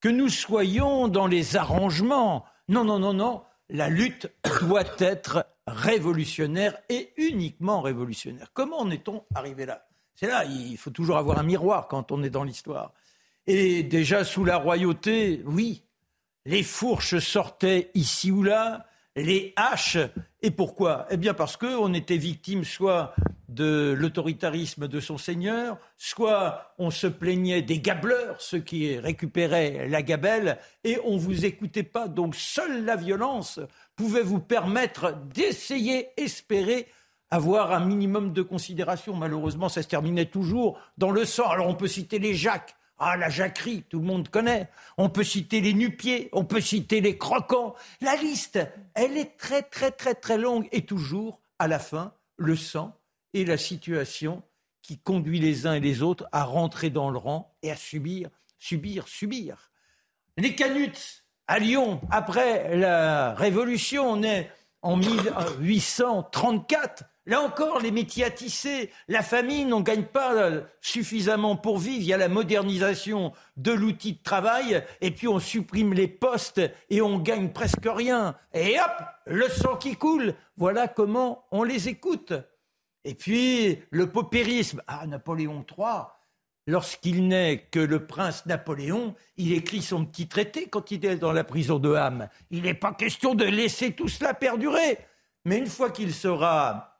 [0.00, 2.44] que nous soyons dans les arrangements.
[2.68, 3.42] Non, non, non, non.
[3.68, 4.30] La lutte
[4.60, 8.50] doit être révolutionnaire et uniquement révolutionnaire.
[8.52, 9.86] Comment en est-on arrivé là?
[10.14, 12.92] C'est là, il faut toujours avoir un miroir quand on est dans l'histoire.
[13.46, 15.84] Et déjà sous la royauté, oui,
[16.44, 18.86] les fourches sortaient ici ou là,
[19.16, 19.98] les haches.
[20.40, 21.06] Et pourquoi?
[21.10, 23.14] Eh bien parce qu'on était victime soit
[23.48, 30.02] de l'autoritarisme de son seigneur, soit on se plaignait des gabeleurs, ceux qui récupéraient la
[30.02, 32.08] gabelle, et on ne vous écoutait pas.
[32.08, 33.60] Donc seule la violence
[33.94, 36.88] pouvait vous permettre d'essayer, espérer
[37.30, 39.14] avoir un minimum de considération.
[39.14, 41.48] Malheureusement, ça se terminait toujours dans le sang.
[41.48, 42.74] Alors on peut citer les Jacques.
[42.98, 44.68] Ah, la jacquerie, tout le monde connaît.
[44.96, 47.74] On peut citer les nu-pieds, on peut citer les croquants.
[48.00, 48.60] La liste,
[48.94, 50.68] elle est très, très, très, très longue.
[50.70, 52.96] Et toujours, à la fin, le sang
[53.34, 54.42] et la situation
[54.82, 58.28] qui conduit les uns et les autres à rentrer dans le rang et à subir,
[58.58, 59.70] subir, subir.
[60.36, 64.50] Les canuts à Lyon, après la Révolution, on est
[64.82, 67.04] en 1834.
[67.24, 70.50] Là encore, les métiers à tisser, la famine, on ne gagne pas
[70.80, 72.00] suffisamment pour vivre.
[72.00, 76.60] Il y a la modernisation de l'outil de travail, et puis on supprime les postes
[76.90, 78.34] et on gagne presque rien.
[78.52, 80.34] Et hop, le sang qui coule.
[80.56, 82.32] Voilà comment on les écoute.
[83.04, 84.82] Et puis, le paupérisme.
[84.88, 86.06] Ah, Napoléon III,
[86.66, 91.32] lorsqu'il n'est que le prince Napoléon, il écrit son petit traité quand il est dans
[91.32, 92.28] la prison de Ham.
[92.50, 94.98] Il n'est pas question de laisser tout cela perdurer.
[95.44, 96.91] Mais une fois qu'il sera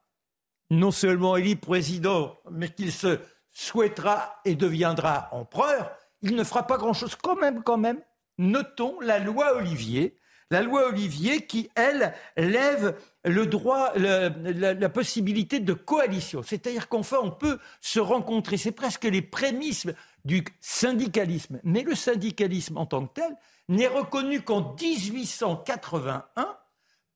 [0.72, 3.20] non seulement élu président, mais qu'il se
[3.52, 5.92] souhaitera et deviendra empereur,
[6.22, 8.00] il ne fera pas grand-chose quand même, quand même.
[8.38, 10.16] Notons la loi Olivier,
[10.50, 16.42] la loi Olivier qui, elle, lève le droit, la, possibilité de coalition.
[16.42, 18.56] C'est-à-dire qu'enfin, on peut se rencontrer.
[18.56, 19.86] C'est presque les prémices
[20.24, 21.60] du syndicalisme.
[21.64, 23.36] Mais le syndicalisme en tant que tel
[23.68, 26.56] n'est reconnu qu'en 1881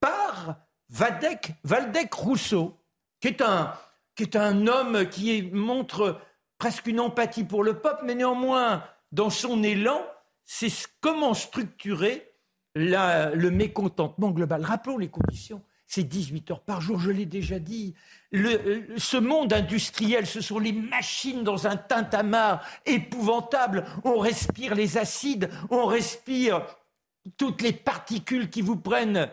[0.00, 0.56] par
[0.90, 2.78] Valdec Rousseau,
[4.14, 6.20] qui est, un, homme qui montre
[6.58, 10.00] presque une empathie pour le peuple, mais néanmoins, dans son élan,
[10.44, 10.70] c'est
[11.00, 12.30] comment structurer
[12.74, 14.62] le mécontentement global.
[14.62, 15.62] Rappelons les conditions.
[15.88, 17.94] C'est 18 heures par jour, je l'ai déjà dit.
[18.32, 23.84] ce monde industriel, ce sont les machines dans un tintamarre épouvantable.
[24.04, 26.66] On respire les acides, on respire
[27.36, 29.30] toutes les particules qui vous prennent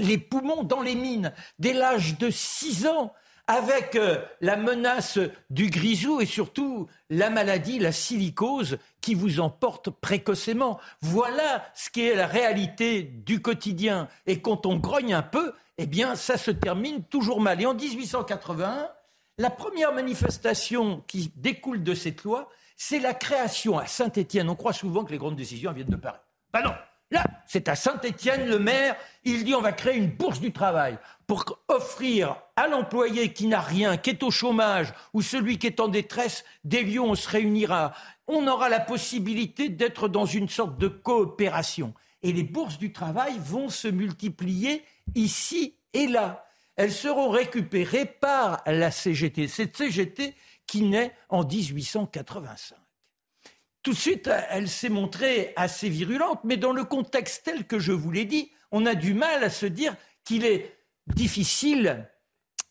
[0.00, 3.12] les poumons dans les mines dès l'âge de 6 ans
[3.48, 5.18] avec euh, la menace
[5.48, 10.78] du grisou et surtout la maladie, la silicose qui vous emporte précocement.
[11.00, 14.08] Voilà ce qui est la réalité du quotidien.
[14.26, 17.60] Et quand on grogne un peu, eh bien, ça se termine toujours mal.
[17.62, 18.90] Et en 1881,
[19.38, 24.50] la première manifestation qui découle de cette loi, c'est la création à Saint-Étienne.
[24.50, 26.18] On croit souvent que les grandes décisions viennent de Paris.
[26.52, 26.74] Ben non,
[27.10, 28.94] Là, c'est à Saint-Étienne, le maire,
[29.24, 33.60] il dit on va créer une bourse du travail pour offrir à l'employé qui n'a
[33.60, 37.28] rien, qui est au chômage, ou celui qui est en détresse, des lieux on se
[37.28, 37.94] réunira.
[38.26, 41.94] On aura la possibilité d'être dans une sorte de coopération.
[42.22, 44.84] Et les bourses du travail vont se multiplier
[45.14, 46.44] ici et là.
[46.76, 49.48] Elles seront récupérées par la CGT.
[49.48, 50.34] Cette CGT
[50.66, 52.76] qui naît en 1885
[53.82, 57.92] tout de suite, elle s'est montrée assez virulente, mais dans le contexte tel que je
[57.92, 60.76] vous l'ai dit, on a du mal à se dire qu'il est
[61.06, 62.08] difficile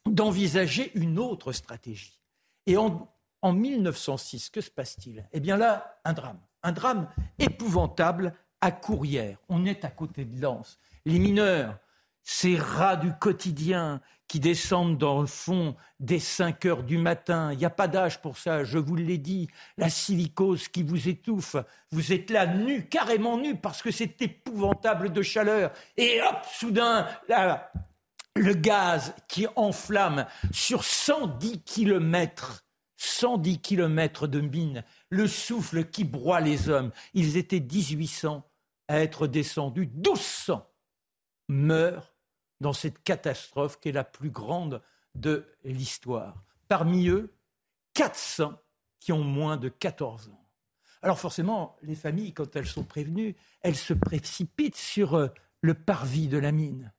[0.05, 2.19] d'envisager une autre stratégie.
[2.65, 3.09] Et en,
[3.43, 5.27] 1906, que se passe-t-il?
[5.31, 6.39] Eh bien là, un drame.
[6.63, 9.37] Un drame épouvantable à Courrières.
[9.47, 10.77] On est à côté de Lens.
[11.05, 11.79] Les mineurs,
[12.29, 17.53] ces rats du quotidien qui descendent dans le fond dès 5 heures du matin.
[17.53, 19.47] Il n'y a pas d'âge pour ça, je vous l'ai dit.
[19.77, 21.55] La silicose qui vous étouffe.
[21.89, 25.71] Vous êtes là nu, carrément nu, parce que c'est épouvantable de chaleur.
[25.95, 27.71] Et hop, soudain, là,
[28.35, 32.65] le gaz qui enflamme sur 110 kilomètres.
[32.97, 36.91] 110 kilomètres de mine, le souffle qui broie les hommes.
[37.13, 38.43] Ils étaient 1800
[38.89, 40.67] à être descendus, 1200
[41.47, 42.16] meurent
[42.59, 44.81] dans cette catastrophe qui est la plus grande
[45.15, 46.43] de l'histoire.
[46.67, 47.33] Parmi eux,
[47.93, 48.53] 400
[48.99, 50.47] qui ont moins de 14 ans.
[51.01, 55.27] Alors forcément, les familles, quand elles sont prévenues, elles se précipitent sur euh,
[55.61, 56.91] le parvis de la mine.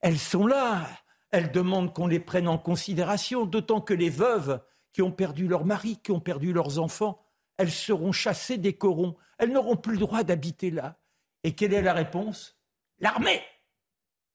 [0.00, 0.86] Elles sont là,
[1.30, 5.64] elles demandent qu'on les prenne en considération, d'autant que les veuves qui ont perdu leur
[5.64, 7.20] mari, qui ont perdu leurs enfants,
[7.56, 9.16] elles seront chassées des corons.
[9.38, 10.98] Elles n'auront plus le droit d'habiter là.
[11.42, 12.58] Et quelle est la réponse?
[13.00, 13.42] L'armée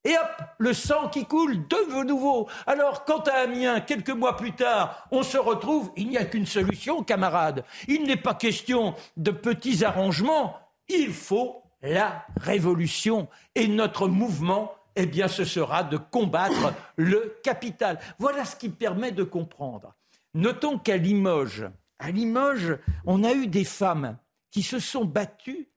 [0.05, 2.49] et hop, le sang qui coule de nouveau.
[2.67, 6.45] Alors, quant à Amiens, quelques mois plus tard, on se retrouve, il n'y a qu'une
[6.45, 7.63] solution, camarades.
[7.87, 10.57] Il n'est pas question de petits arrangements,
[10.89, 13.29] il faut la révolution.
[13.55, 17.99] Et notre mouvement, eh bien, ce sera de combattre le capital.
[18.19, 19.93] Voilà ce qui permet de comprendre.
[20.33, 24.17] Notons qu'à Limoges, à Limoges, on a eu des femmes
[24.51, 25.69] qui se sont battues.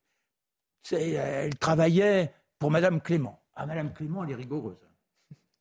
[0.91, 4.77] Elles travaillaient pour Madame Clément ah, Madame Clément, elle est rigoureuse.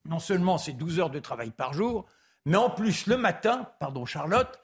[0.06, 2.06] Non seulement c'est 12 heures de travail par jour,
[2.46, 4.60] mais en plus, le matin, pardon Charlotte,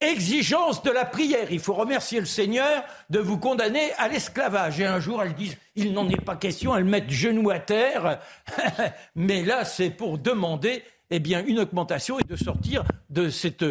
[0.00, 1.50] exigence de la prière.
[1.50, 4.80] Il faut remercier le Seigneur de vous condamner à l'esclavage.
[4.80, 8.20] Et un jour, elles disent, il n'en est pas question, elles mettent genoux à terre.
[9.14, 13.64] Mais là, c'est pour demander eh bien, une augmentation et de sortir de cette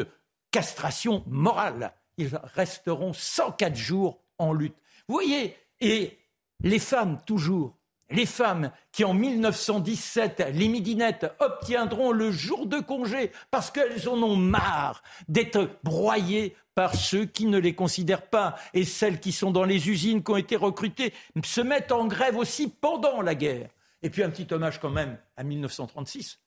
[0.51, 1.93] castration morale.
[2.17, 4.75] Ils resteront 104 jours en lutte.
[5.07, 6.17] Vous voyez, et
[6.61, 7.78] les femmes, toujours,
[8.09, 14.21] les femmes qui en 1917, les midinettes, obtiendront le jour de congé parce qu'elles en
[14.21, 18.55] ont marre d'être broyées par ceux qui ne les considèrent pas.
[18.73, 22.37] Et celles qui sont dans les usines, qui ont été recrutées, se mettent en grève
[22.37, 23.69] aussi pendant la guerre.
[24.01, 26.39] Et puis un petit hommage quand même à 1936.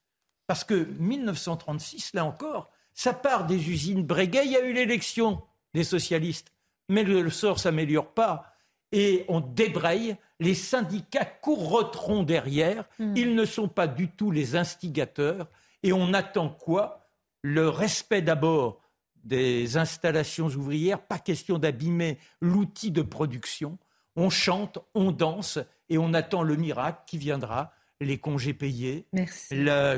[0.46, 4.46] Parce que 1936, là encore, ça part des usines Breguet.
[4.46, 5.42] Il y a eu l'élection
[5.74, 6.52] des socialistes.
[6.88, 8.54] Mais le, sort s'améliore pas.
[8.90, 12.84] Et on débraye les syndicats courrotteront derrière.
[12.98, 13.14] Hmm.
[13.16, 15.48] Ils ne sont pas du tout les instigateurs.
[15.82, 17.06] Et on attend quoi?
[17.42, 18.80] Le respect d'abord
[19.24, 21.00] des installations ouvrières.
[21.00, 23.78] Pas question d'abîmer l'outil de production.
[24.16, 29.06] On chante, on danse et on attend le miracle qui viendra, les congés payés,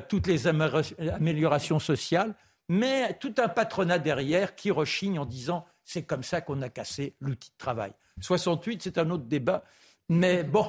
[0.09, 2.35] toutes les améliorations sociales,
[2.69, 7.15] mais tout un patronat derrière qui rechigne en disant c'est comme ça qu'on a cassé
[7.21, 7.93] l'outil de travail.
[8.21, 9.65] 68, c'est un autre débat.
[10.09, 10.67] Mais bon,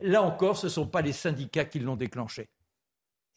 [0.00, 2.48] là encore, ce ne sont pas les syndicats qui l'ont déclenché.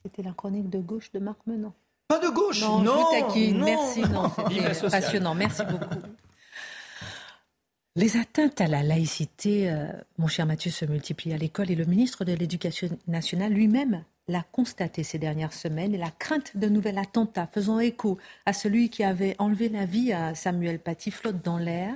[0.04, 1.74] C'était la chronique de gauche de Marc Menon.
[2.08, 2.80] Pas de gauche, non.
[2.80, 5.36] non, Merci, non, c'était passionnant.
[5.36, 5.96] Merci beaucoup.
[7.96, 9.88] Les atteintes à la laïcité, euh,
[10.18, 14.44] mon cher Mathieu, se multiplient à l'école et le ministre de l'Éducation nationale lui-même l'a
[14.52, 19.04] constaté ces dernières semaines et la crainte d'un nouvel attentat faisant écho à celui qui
[19.04, 21.96] avait enlevé la vie à Samuel Paty flotte dans l'air.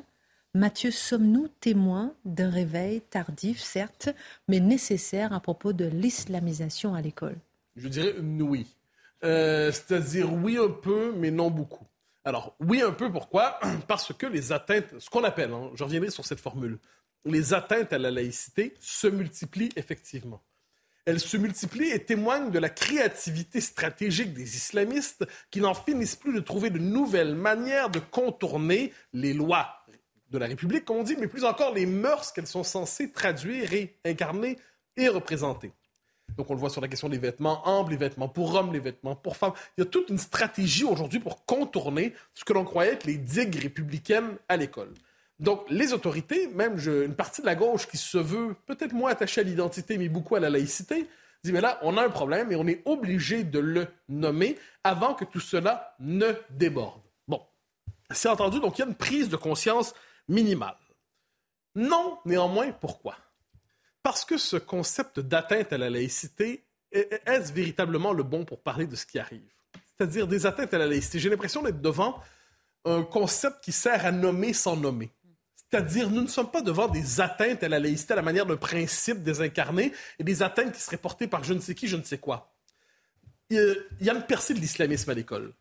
[0.56, 4.08] Mathieu, sommes-nous témoins d'un réveil tardif, certes,
[4.48, 7.36] mais nécessaire à propos de l'islamisation à l'école?
[7.76, 8.66] Je dirais oui.
[9.26, 11.84] Euh, c'est-à-dire oui un peu, mais non beaucoup.
[12.24, 13.60] Alors, oui un peu, pourquoi?
[13.90, 16.80] Parce que les atteintes, ce qu'on appelle, hein, je reviendrai sur cette formule,
[17.26, 20.42] les atteintes à la laïcité se multiplient effectivement.
[21.04, 26.34] Elles se multiplient et témoignent de la créativité stratégique des islamistes qui n'en finissent plus
[26.34, 29.85] de trouver de nouvelles manières de contourner les lois
[30.32, 33.74] de la République, comme on dit, mais plus encore les mœurs qu'elles sont censées traduire
[33.74, 34.58] et incarner
[34.98, 35.72] et représenter.
[36.38, 38.80] Donc, on le voit sur la question des vêtements amples, les vêtements pour hommes, les
[38.80, 39.54] vêtements pour femmes.
[39.78, 43.18] Il y a toute une stratégie aujourd'hui pour contourner ce que l'on croyait être les
[43.18, 44.92] digues républicaines à l'école.
[45.40, 49.42] Donc, les autorités, même une partie de la gauche qui se veut peut-être moins attachée
[49.42, 51.08] à l'identité, mais beaucoup à la laïcité,
[51.44, 55.14] dit, mais là, on a un problème et on est obligé de le nommer avant
[55.14, 57.02] que tout cela ne déborde.
[57.28, 57.42] Bon,
[58.10, 59.94] c'est entendu, donc il y a une prise de conscience
[60.28, 60.78] minimale.
[61.76, 63.18] Non, néanmoins, pourquoi?
[64.02, 68.96] Parce que ce concept d'atteinte à la laïcité, est-ce véritablement le bon pour parler de
[68.96, 69.52] ce qui arrive?
[69.98, 71.20] C'est-à-dire des atteintes à la laïcité.
[71.20, 72.22] J'ai l'impression d'être devant
[72.86, 75.12] un concept qui sert à nommer sans nommer.
[75.56, 78.58] C'est-à-dire, nous ne sommes pas devant des atteintes à la laïcité à la manière d'un
[78.58, 82.04] principe désincarné et des atteintes qui seraient portées par je ne sais qui, je ne
[82.04, 82.56] sais quoi.
[83.50, 85.54] Il y a une percée de l'islamisme à l'école.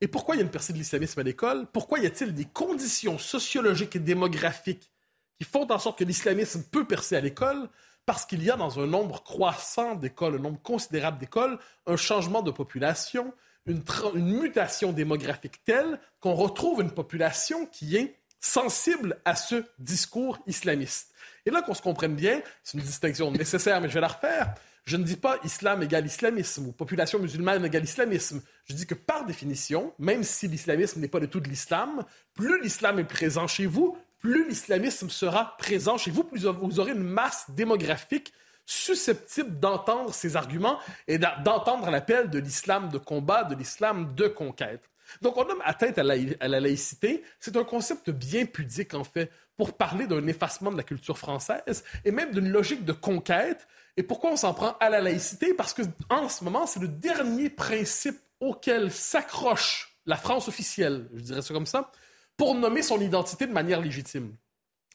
[0.00, 1.66] Et pourquoi il y a une percée de l'islamisme à l'école?
[1.72, 4.90] Pourquoi y a-t-il des conditions sociologiques et démographiques
[5.38, 7.68] qui font en sorte que l'islamisme peut percer à l'école?
[8.06, 12.42] Parce qu'il y a dans un nombre croissant d'écoles, un nombre considérable d'écoles, un changement
[12.42, 13.32] de population,
[13.66, 13.82] une,
[14.14, 21.12] une mutation démographique telle qu'on retrouve une population qui est sensible à ce discours islamiste.
[21.44, 24.54] Et là qu'on se comprenne bien, c'est une distinction nécessaire, mais je vais la refaire.
[24.84, 28.42] Je ne dis pas islam égale islamisme ou population musulmane égale islamisme.
[28.64, 32.04] Je dis que par définition, même si l'islamisme n'est pas du tout de l'islam,
[32.34, 36.92] plus l'islam est présent chez vous, plus l'islamisme sera présent chez vous, plus vous aurez
[36.92, 38.32] une masse démographique
[38.66, 40.78] susceptible d'entendre ces arguments
[41.08, 44.82] et d'entendre l'appel de l'islam de combat, de l'islam de conquête.
[45.22, 47.24] Donc, on nomme atteinte à la laïcité.
[47.40, 51.84] C'est un concept bien pudique, en fait, pour parler d'un effacement de la culture française
[52.04, 53.66] et même d'une logique de conquête
[54.00, 55.52] et pourquoi on s'en prend à la laïcité?
[55.52, 61.20] Parce que en ce moment, c'est le dernier principe auquel s'accroche la France officielle, je
[61.20, 61.92] dirais ça comme ça,
[62.38, 64.34] pour nommer son identité de manière légitime.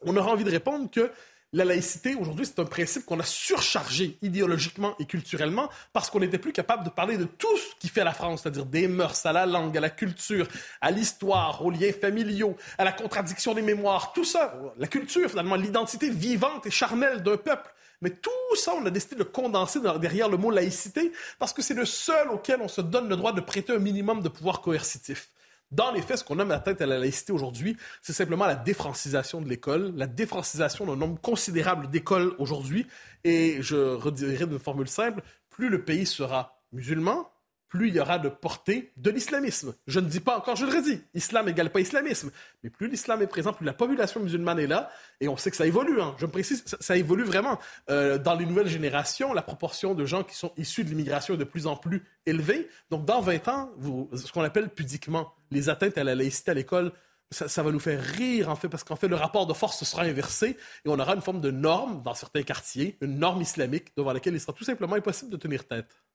[0.02, 1.12] On aura envie de répondre que
[1.54, 6.40] la laïcité, aujourd'hui, c'est un principe qu'on a surchargé idéologiquement et culturellement parce qu'on n'était
[6.40, 9.34] plus capable de parler de tout ce qui fait la France, c'est-à-dire des mœurs, à
[9.34, 10.48] la langue, à la culture,
[10.82, 15.58] à l'histoire, aux liens familiaux, à la contradiction des mémoires, tout ça, la culture, finalement,
[15.58, 17.72] l'identité vivante et charnelle d'un peuple.
[18.06, 21.74] Mais tout ça, on a décidé de condenser derrière le mot laïcité parce que c'est
[21.74, 25.32] le seul auquel on se donne le droit de prêter un minimum de pouvoir coercitif.
[25.72, 29.42] Dans les faits, ce qu'on nomme tête à la laïcité aujourd'hui, c'est simplement la défrancisation
[29.42, 32.86] de l'école, la défrancisation d'un nombre considérable d'écoles aujourd'hui.
[33.24, 37.28] Et je redirai d'une formule simple, plus le pays sera musulman,
[37.76, 39.74] plus il y aura de portée de l'islamisme.
[39.88, 42.32] Je ne dis pas encore, je le redis, islam égale pas islamisme,
[42.64, 45.58] mais plus l'islam est présent, plus la population musulmane est là, et on sait que
[45.58, 46.16] ça évolue, hein.
[46.18, 47.60] je me précise, ça, évolue vraiment.
[47.90, 51.38] Euh, dans les nouvelles générations, la proportion de gens qui sont issus de l'immigration est
[51.38, 52.70] de plus en plus élevée.
[52.90, 53.72] Donc dans 20 ans,
[54.14, 56.92] ce qu'on appelle pudiquement les atteintes à la laïcité à l'école,
[57.32, 59.84] ça, ça, va nous faire rire, en fait, parce qu'en fait, le rapport de force
[59.84, 63.92] sera inversé et on aura une forme de norme dans certains quartiers, une norme islamique
[63.98, 66.06] devant laquelle il sera tout simplement impossible de tenir tête.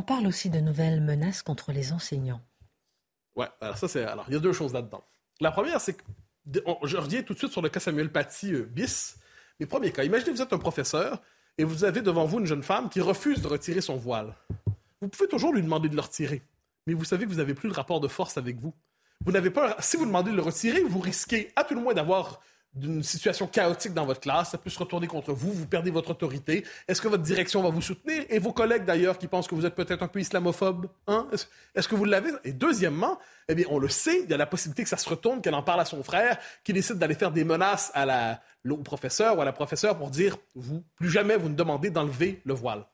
[0.00, 2.40] On parle aussi de nouvelles menaces contre les enseignants.
[3.36, 4.02] Ouais, alors ça c'est.
[4.02, 5.04] Alors, il y a deux choses là-dedans.
[5.42, 6.02] La première, c'est que.
[6.84, 9.18] je reviens tout de suite sur le cas Samuel Paty euh, bis.
[9.58, 11.20] Mais premier cas, imaginez vous êtes un professeur
[11.58, 14.34] et vous avez devant vous une jeune femme qui refuse de retirer son voile.
[15.02, 16.40] Vous pouvez toujours lui demander de le retirer,
[16.86, 18.72] mais vous savez que vous n'avez plus le rapport de force avec vous.
[19.26, 19.76] Vous n'avez pas.
[19.80, 22.40] Si vous demandez de le retirer, vous risquez à tout le moins d'avoir
[22.72, 26.10] d'une situation chaotique dans votre classe, ça peut se retourner contre vous, vous perdez votre
[26.10, 26.64] autorité.
[26.86, 28.24] Est-ce que votre direction va vous soutenir?
[28.28, 31.28] Et vos collègues d'ailleurs qui pensent que vous êtes peut-être un peu islamophobe, hein?
[31.74, 32.30] Est-ce que vous l'avez?
[32.44, 33.18] Et deuxièmement,
[33.48, 35.54] eh bien, on le sait, il y a la possibilité que ça se retourne, qu'elle
[35.54, 39.36] en parle à son frère, qu'il décide d'aller faire des menaces à la, au professeur
[39.36, 42.86] ou à la professeure pour dire, vous, plus jamais vous ne demandez d'enlever le voile.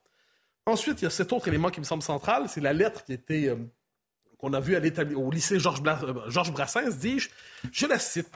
[0.64, 3.12] Ensuite, il y a cet autre élément qui me semble central, c'est la lettre qui
[3.12, 3.56] était, euh,
[4.38, 4.80] qu'on a vue à
[5.16, 7.28] au lycée euh, Georges Brassens, dis-je.
[7.70, 8.32] Je la cite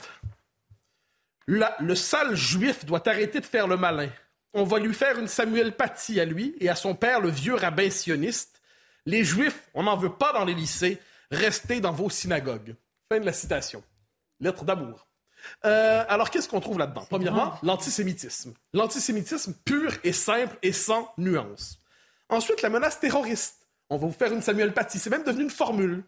[1.51, 4.09] le sale juif doit arrêter de faire le malin.
[4.53, 7.55] On va lui faire une Samuel Paty à lui et à son père, le vieux
[7.55, 8.61] rabbin sioniste.
[9.07, 10.99] Les juifs, on n'en veut pas dans les lycées.
[11.31, 12.75] Restez dans vos synagogues.
[13.11, 13.83] Fin de la citation.
[14.41, 15.07] Lettre d'amour.
[15.65, 17.07] Euh, alors, qu'est-ce qu'on trouve là-dedans?
[17.09, 18.53] Premièrement, l'antisémitisme.
[18.73, 21.79] L'antisémitisme pur et simple et sans nuance.
[22.29, 23.67] Ensuite, la menace terroriste.
[23.89, 24.99] On va vous faire une Samuel Paty.
[24.99, 26.05] C'est même devenu une formule.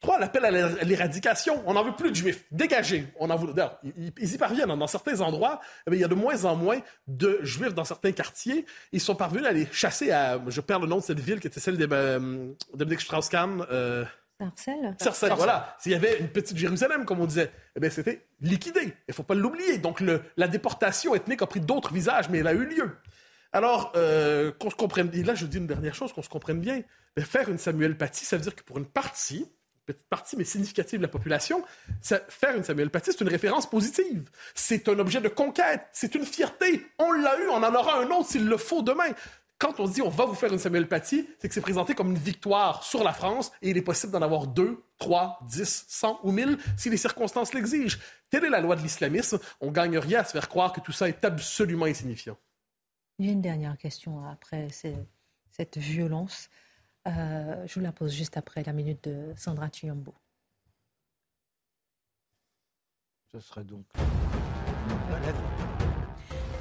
[0.00, 0.50] Trois, l'appel à
[0.84, 1.60] l'éradication.
[1.66, 2.44] On n'en veut plus de juifs.
[2.52, 3.08] Dégagez.
[3.18, 3.52] On en veut...
[3.82, 4.68] ils, y parviennent.
[4.68, 6.78] Dans certains endroits, eh il y a de moins en moins
[7.08, 8.64] de juifs dans certains quartiers.
[8.92, 10.40] Ils sont parvenus à les chasser à.
[10.46, 13.66] Je perds le nom de cette ville qui était celle de euh, Dominique Strauss-Kahn.
[13.72, 14.04] Euh...
[14.38, 14.96] Sarcelles.
[15.00, 15.76] Sarcelles, voilà.
[15.80, 18.82] S'il y avait une petite Jérusalem, comme on disait, eh c'était liquidé.
[18.84, 19.78] Il ne faut pas l'oublier.
[19.78, 20.00] Donc,
[20.36, 22.96] la déportation ethnique a pris d'autres visages, mais elle a eu lieu.
[23.52, 26.60] Alors, euh, qu'on se comprenne, et là je dis une dernière chose, qu'on se comprenne
[26.60, 26.82] bien,
[27.18, 29.50] faire une Samuel Paty, ça veut dire que pour une partie,
[29.92, 31.64] petite partie, mais significative de la population,
[32.02, 34.30] faire une Samuel Paty, c'est une référence positive.
[34.54, 35.82] C'est un objet de conquête.
[35.92, 36.86] C'est une fierté.
[36.98, 39.10] On l'a eu, on en aura un autre s'il le faut demain.
[39.58, 42.10] Quand on dit on va vous faire une Samuel Paty, c'est que c'est présenté comme
[42.10, 46.20] une victoire sur la France et il est possible d'en avoir deux, trois, dix, cent
[46.22, 47.98] ou mille si les circonstances l'exigent.
[48.30, 49.40] Telle est la loi de l'islamisme.
[49.60, 52.36] On gagne rien à se faire croire que tout ça est absolument insignifiant.
[53.18, 56.50] Il y a une dernière question après cette violence.
[57.08, 60.14] Euh, je vous la pose juste après la minute de Sandra Chiombo.
[63.32, 63.86] Ce serait donc.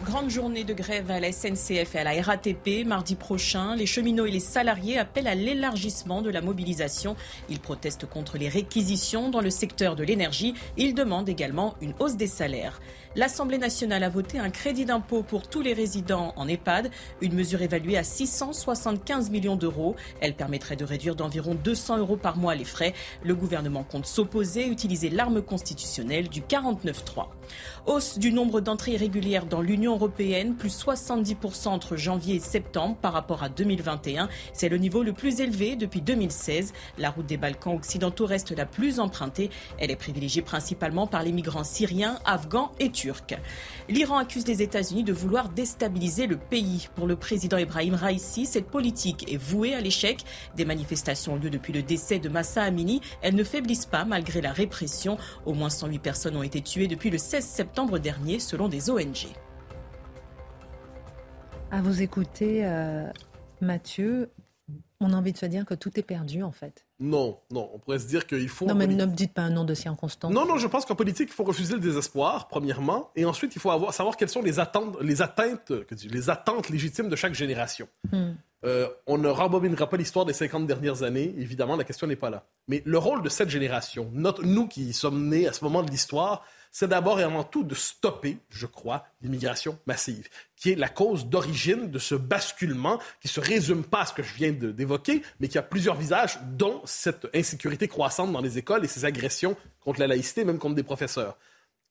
[0.08, 2.86] Grande journée de grève à la SNCF et à la RATP.
[2.86, 7.18] Mardi prochain, les cheminots et les salariés appellent à l'élargissement de la mobilisation.
[7.49, 10.53] Ils protestent contre les réquisitions dans le secteur de l'énergie.
[10.78, 12.80] Ils demandent également une hausse des salaires.
[13.18, 16.89] L'Assemblée nationale a voté un crédit d'impôt pour tous les résidents en EHPAD,
[17.20, 19.97] une mesure évaluée à 675 millions d'euros.
[20.22, 22.93] Elle permettrait de réduire d'environ 200 euros par mois les frais.
[23.24, 27.28] Le gouvernement compte s'opposer, utiliser l'arme constitutionnelle du 49-3.
[27.88, 33.14] Hausse du nombre d'entrées irrégulières dans l'Union européenne, plus 70% entre janvier et septembre par
[33.14, 34.30] rapport à 2021.
[34.54, 36.74] C'est le niveau le plus élevé depuis 2016.
[36.98, 39.50] La route des Balkans occidentaux reste la plus empruntée.
[39.80, 43.36] Elle est privilégiée principalement par les migrants syriens, afghans et turcs.
[43.89, 46.88] L'Iran accuse les États-Unis de vouloir déstabiliser le pays.
[46.95, 50.24] Pour le président Ibrahim Raisi, cette politique est vouée à l'échec.
[50.56, 53.02] Des manifestations ont lieu depuis le décès de Massa Amini.
[53.22, 55.18] Elles ne faiblissent pas malgré la répression.
[55.45, 59.28] Au moins 108 personnes ont été tuées depuis le 16 septembre dernier, selon des ONG.
[61.70, 63.11] À vous écouter, euh,
[63.59, 64.30] Mathieu,
[65.01, 66.86] on a envie de se dire que tout est perdu en fait.
[66.99, 68.65] Non, non, on pourrait se dire qu'il faut.
[68.65, 70.34] Non, mais ne me dites pas un nom de circonstance.
[70.34, 73.59] Non, non, je pense qu'en politique, il faut refuser le désespoir, premièrement, et ensuite, il
[73.59, 75.72] faut avoir, savoir quelles sont les attentes, les atteintes,
[76.09, 77.88] les attentes légitimes de chaque génération.
[78.11, 78.32] Hmm.
[78.68, 82.30] Euh, on ne rembobinera pas l'histoire des 50 dernières années, évidemment, la question n'est pas
[82.30, 82.45] là.
[82.68, 85.89] Mais le rôle de cette génération, notre, nous qui sommes nés à ce moment de
[85.89, 90.89] l'histoire, c'est d'abord et avant tout de stopper, je crois, l'immigration massive, qui est la
[90.89, 95.22] cause d'origine de ce basculement qui se résume pas à ce que je viens d'évoquer,
[95.39, 99.55] mais qui a plusieurs visages, dont cette insécurité croissante dans les écoles et ces agressions
[99.80, 101.38] contre la laïcité, même contre des professeurs.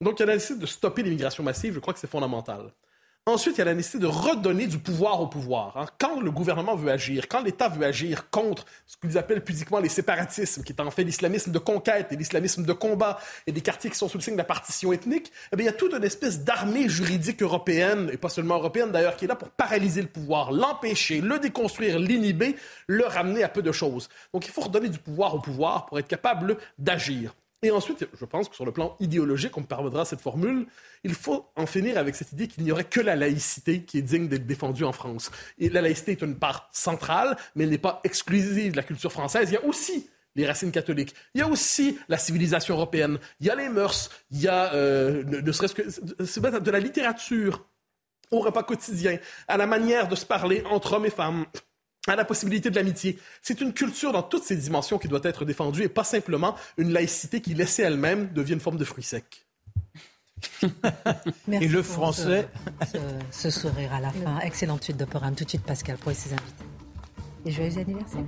[0.02, 2.70] Donc, il y a la nécessité de stopper l'immigration massive, je crois que c'est fondamental.
[3.28, 5.76] Ensuite, il y a la nécessité de redonner du pouvoir au pouvoir.
[5.76, 5.86] Hein.
[5.98, 9.88] Quand le gouvernement veut agir, quand l'État veut agir contre ce qu'ils appellent pudiquement les
[9.88, 13.18] séparatismes, qui est en fait l'islamisme de conquête et l'islamisme de combat,
[13.48, 15.66] et des quartiers qui sont sous le signe de la partition ethnique, eh bien, il
[15.66, 19.28] y a toute une espèce d'armée juridique européenne, et pas seulement européenne d'ailleurs, qui est
[19.28, 22.54] là pour paralyser le pouvoir, l'empêcher, le déconstruire, l'inhiber,
[22.86, 24.08] le ramener à peu de choses.
[24.32, 27.34] Donc, il faut redonner du pouvoir au pouvoir pour être capable d'agir.
[27.62, 30.66] Et ensuite, je pense que sur le plan idéologique, on me permettra cette formule,
[31.04, 34.02] il faut en finir avec cette idée qu'il n'y aurait que la laïcité qui est
[34.02, 35.30] digne d'être défendue en France.
[35.58, 39.10] Et la laïcité est une part centrale, mais elle n'est pas exclusive de la culture
[39.10, 39.48] française.
[39.50, 41.14] Il y a aussi les racines catholiques.
[41.34, 43.18] Il y a aussi la civilisation européenne.
[43.40, 44.10] Il y a les mœurs.
[44.30, 47.66] Il y a, euh, ne, serait-ce que, de la littérature
[48.30, 51.46] au repas quotidien, à la manière de se parler entre hommes et femmes
[52.12, 53.18] à la possibilité de l'amitié.
[53.42, 56.92] C'est une culture dans toutes ses dimensions qui doit être défendue et pas simplement une
[56.92, 59.46] laïcité qui, laissée elle-même, devient une forme de fruit sec.
[61.52, 62.48] et le français.
[63.30, 64.38] Ce, sourire à la fin.
[64.40, 65.34] Excellente suite de programme.
[65.34, 66.64] Tout de suite, Pascal, pour ses invités.
[67.44, 68.24] Et joyeux anniversaire.